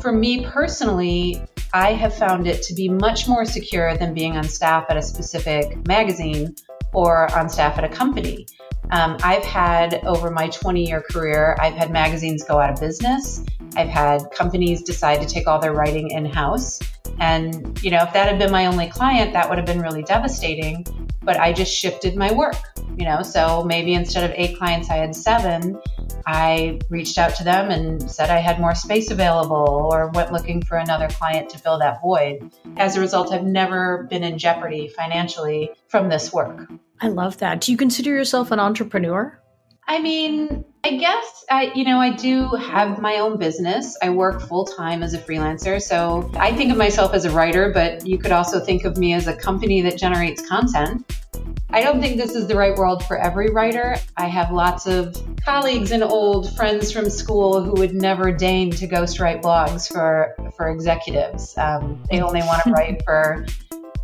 for 0.00 0.12
me 0.12 0.44
personally, 0.44 1.42
I 1.72 1.92
have 1.92 2.14
found 2.14 2.46
it 2.46 2.62
to 2.64 2.74
be 2.74 2.88
much 2.88 3.28
more 3.28 3.44
secure 3.44 3.96
than 3.96 4.12
being 4.12 4.36
on 4.36 4.44
staff 4.44 4.86
at 4.88 4.96
a 4.96 5.02
specific 5.02 5.86
magazine 5.86 6.56
or 6.92 7.32
on 7.36 7.48
staff 7.48 7.78
at 7.78 7.84
a 7.84 7.88
company. 7.88 8.46
Um, 8.92 9.16
I've 9.22 9.44
had 9.44 10.02
over 10.04 10.30
my 10.30 10.48
20 10.48 10.86
year 10.86 11.00
career, 11.00 11.56
I've 11.60 11.74
had 11.74 11.90
magazines 11.92 12.44
go 12.44 12.58
out 12.58 12.70
of 12.70 12.80
business. 12.80 13.44
I've 13.76 13.88
had 13.88 14.22
companies 14.32 14.82
decide 14.82 15.20
to 15.20 15.26
take 15.26 15.46
all 15.46 15.60
their 15.60 15.72
writing 15.72 16.10
in 16.10 16.24
house. 16.24 16.80
And, 17.20 17.80
you 17.84 17.90
know, 17.90 18.02
if 18.02 18.12
that 18.14 18.28
had 18.28 18.38
been 18.38 18.50
my 18.50 18.66
only 18.66 18.88
client, 18.88 19.32
that 19.32 19.48
would 19.48 19.58
have 19.58 19.66
been 19.66 19.80
really 19.80 20.02
devastating. 20.02 20.84
But 21.22 21.38
I 21.38 21.52
just 21.52 21.72
shifted 21.72 22.16
my 22.16 22.32
work, 22.32 22.56
you 22.96 23.04
know, 23.04 23.22
so 23.22 23.62
maybe 23.62 23.94
instead 23.94 24.28
of 24.28 24.36
eight 24.36 24.58
clients, 24.58 24.90
I 24.90 24.96
had 24.96 25.14
seven. 25.14 25.78
I 26.26 26.80
reached 26.88 27.18
out 27.18 27.34
to 27.36 27.44
them 27.44 27.70
and 27.70 28.10
said 28.10 28.30
I 28.30 28.38
had 28.38 28.60
more 28.60 28.74
space 28.74 29.10
available 29.10 29.88
or 29.92 30.08
went 30.08 30.32
looking 30.32 30.62
for 30.62 30.76
another 30.76 31.08
client 31.08 31.50
to 31.50 31.58
fill 31.58 31.78
that 31.78 32.00
void. 32.00 32.50
As 32.76 32.96
a 32.96 33.00
result, 33.00 33.32
I've 33.32 33.44
never 33.44 34.06
been 34.10 34.22
in 34.22 34.38
jeopardy 34.38 34.88
financially 34.88 35.70
from 35.88 36.08
this 36.08 36.32
work. 36.32 36.70
I 37.00 37.08
love 37.08 37.38
that. 37.38 37.60
Do 37.60 37.72
you 37.72 37.78
consider 37.78 38.10
yourself 38.10 38.50
an 38.50 38.60
entrepreneur? 38.60 39.40
I 39.88 40.00
mean, 40.00 40.64
I 40.82 40.96
guess 40.96 41.44
I, 41.50 41.72
you 41.74 41.84
know, 41.84 42.00
I 42.00 42.10
do 42.10 42.46
have 42.48 43.00
my 43.00 43.18
own 43.18 43.38
business. 43.38 43.98
I 44.02 44.08
work 44.08 44.40
full 44.40 44.64
time 44.64 45.02
as 45.02 45.12
a 45.12 45.18
freelancer. 45.18 45.80
So 45.80 46.30
I 46.36 46.54
think 46.56 46.72
of 46.72 46.78
myself 46.78 47.12
as 47.12 47.26
a 47.26 47.30
writer, 47.30 47.70
but 47.70 48.06
you 48.06 48.16
could 48.16 48.32
also 48.32 48.60
think 48.60 48.84
of 48.84 48.96
me 48.96 49.12
as 49.12 49.26
a 49.26 49.36
company 49.36 49.82
that 49.82 49.98
generates 49.98 50.46
content. 50.48 51.04
I 51.72 51.82
don't 51.82 52.00
think 52.00 52.16
this 52.16 52.34
is 52.34 52.46
the 52.46 52.56
right 52.56 52.74
world 52.74 53.04
for 53.04 53.18
every 53.18 53.50
writer. 53.50 53.96
I 54.16 54.26
have 54.26 54.50
lots 54.50 54.86
of 54.86 55.16
colleagues 55.44 55.92
and 55.92 56.02
old 56.02 56.56
friends 56.56 56.90
from 56.90 57.08
school 57.10 57.62
who 57.62 57.72
would 57.74 57.94
never 57.94 58.32
deign 58.32 58.70
to 58.72 58.88
ghostwrite 58.88 59.42
blogs 59.42 59.92
for 59.92 60.34
for 60.56 60.70
executives. 60.70 61.56
Um, 61.58 62.02
they 62.10 62.20
only 62.20 62.40
want 62.40 62.64
to 62.64 62.70
write 62.76 63.04
for 63.04 63.46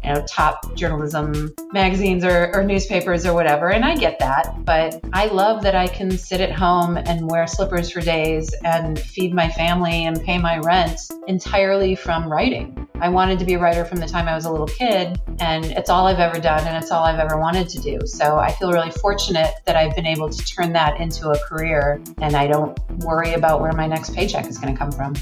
you 0.06 0.12
know, 0.12 0.24
top 0.26 0.74
journalism 0.74 1.52
magazines 1.72 2.24
or, 2.24 2.54
or 2.54 2.64
newspapers 2.64 3.26
or 3.26 3.34
whatever. 3.34 3.70
And 3.70 3.84
I 3.84 3.96
get 3.96 4.18
that. 4.20 4.64
But 4.64 5.00
I 5.12 5.26
love 5.26 5.62
that 5.62 5.74
I 5.74 5.88
can 5.88 6.16
sit 6.16 6.40
at 6.40 6.52
home 6.52 6.96
and 6.96 7.28
wear 7.28 7.46
slippers 7.46 7.90
for 7.90 8.00
days 8.00 8.54
and 8.64 8.98
feed 8.98 9.34
my 9.34 9.50
family 9.50 10.06
and 10.06 10.22
pay 10.22 10.38
my 10.38 10.58
rent 10.58 11.00
entirely 11.26 11.96
from 11.96 12.30
writing. 12.30 12.86
I 13.00 13.08
wanted 13.10 13.38
to 13.40 13.44
be 13.44 13.54
a 13.54 13.58
writer 13.58 13.84
from 13.84 13.98
the 13.98 14.06
time 14.06 14.26
I 14.26 14.34
was 14.34 14.46
a 14.46 14.50
little 14.50 14.66
kid, 14.66 15.20
and 15.38 15.66
it's 15.66 15.90
all 15.90 16.06
I've 16.06 16.18
ever 16.18 16.40
done 16.40 16.66
and 16.66 16.82
it's 16.82 16.90
all 16.90 17.04
I've 17.04 17.18
ever 17.18 17.38
wanted 17.38 17.68
to 17.70 17.80
do. 17.80 17.98
So 18.06 18.38
I 18.38 18.52
feel 18.52 18.72
really 18.72 18.90
fortunate 18.90 19.52
that 19.66 19.76
I've 19.76 19.94
been 19.94 20.06
able 20.06 20.30
to 20.30 20.44
turn 20.44 20.72
that 20.72 20.98
into 20.98 21.30
a 21.30 21.38
career 21.38 22.00
and 22.18 22.34
I 22.34 22.46
don't 22.46 22.78
worry 23.00 23.34
about 23.34 23.60
where 23.60 23.72
my 23.72 23.86
next 23.86 24.14
paycheck 24.14 24.46
is 24.46 24.56
going 24.56 24.72
to 24.72 24.78
come 24.78 24.92
from. 24.92 25.14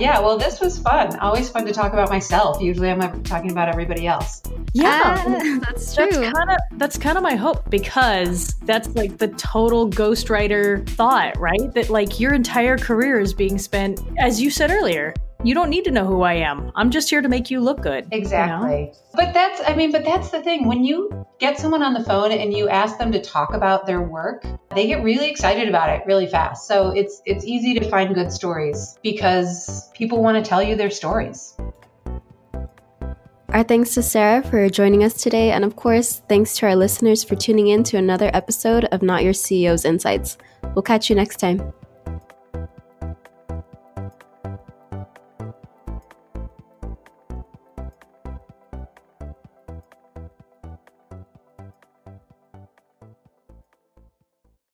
Yeah, 0.00 0.18
well, 0.18 0.38
this 0.38 0.60
was 0.60 0.78
fun. 0.78 1.18
Always 1.18 1.50
fun 1.50 1.66
to 1.66 1.72
talk 1.72 1.92
about 1.92 2.08
myself. 2.08 2.60
Usually, 2.62 2.88
I'm 2.90 3.22
talking 3.22 3.50
about 3.50 3.68
everybody 3.68 4.06
else. 4.06 4.42
Yeah, 4.72 5.00
Ah, 5.02 5.58
that's 5.66 5.94
true. 5.94 6.06
That's 6.10 6.32
kind 6.32 6.50
of 6.50 6.56
that's 6.78 6.96
kind 6.98 7.16
of 7.18 7.22
my 7.22 7.34
hope 7.34 7.68
because 7.68 8.54
that's 8.64 8.88
like 8.94 9.18
the 9.18 9.28
total 9.28 9.90
ghostwriter 9.90 10.88
thought, 10.90 11.38
right? 11.38 11.72
That 11.74 11.90
like 11.90 12.18
your 12.18 12.32
entire 12.32 12.78
career 12.78 13.20
is 13.20 13.34
being 13.34 13.58
spent, 13.58 14.00
as 14.18 14.40
you 14.40 14.50
said 14.50 14.70
earlier. 14.70 15.12
You 15.42 15.54
don't 15.54 15.70
need 15.70 15.84
to 15.84 15.90
know 15.90 16.04
who 16.04 16.20
I 16.20 16.34
am. 16.34 16.70
I'm 16.74 16.90
just 16.90 17.08
here 17.08 17.22
to 17.22 17.28
make 17.28 17.50
you 17.50 17.60
look 17.60 17.80
good. 17.80 18.04
you 18.04 18.10
know? 18.10 18.16
Exactly. 18.18 18.92
But 19.14 19.32
that's, 19.32 19.62
I 19.66 19.74
mean, 19.74 19.90
but 19.90 20.04
that's 20.04 20.28
the 20.30 20.42
thing. 20.42 20.68
When 20.68 20.84
you 20.84 21.26
get 21.38 21.58
someone 21.58 21.82
on 21.82 21.94
the 21.94 22.04
phone 22.04 22.30
and 22.30 22.52
you 22.52 22.68
ask 22.68 22.98
them 22.98 23.10
to 23.12 23.22
talk 23.22 23.54
about 23.54 23.86
their 23.86 24.02
work, 24.02 24.44
they 24.74 24.86
get 24.86 25.02
really 25.02 25.30
excited 25.30 25.66
about 25.66 25.88
it 25.88 26.02
really 26.06 26.26
fast. 26.26 26.68
So 26.68 26.90
it's 26.90 27.22
it's 27.24 27.44
easy 27.46 27.72
to 27.74 27.88
find 27.88 28.14
good 28.14 28.30
stories 28.30 28.98
because 29.02 29.88
people 29.94 30.22
want 30.22 30.42
to 30.42 30.46
tell 30.46 30.62
you 30.62 30.76
their 30.76 30.90
stories. 30.90 31.56
Our 33.48 33.64
thanks 33.64 33.94
to 33.94 34.02
Sarah 34.02 34.42
for 34.42 34.68
joining 34.68 35.02
us 35.02 35.14
today, 35.14 35.50
and 35.50 35.64
of 35.64 35.74
course, 35.74 36.22
thanks 36.28 36.56
to 36.58 36.66
our 36.66 36.76
listeners 36.76 37.24
for 37.24 37.34
tuning 37.34 37.68
in 37.68 37.82
to 37.84 37.96
another 37.96 38.30
episode 38.32 38.84
of 38.92 39.02
Not 39.02 39.24
Your 39.24 39.32
CEO's 39.32 39.84
Insights. 39.84 40.38
We'll 40.74 40.82
catch 40.82 41.10
you 41.10 41.16
next 41.16 41.38
time. 41.38 41.72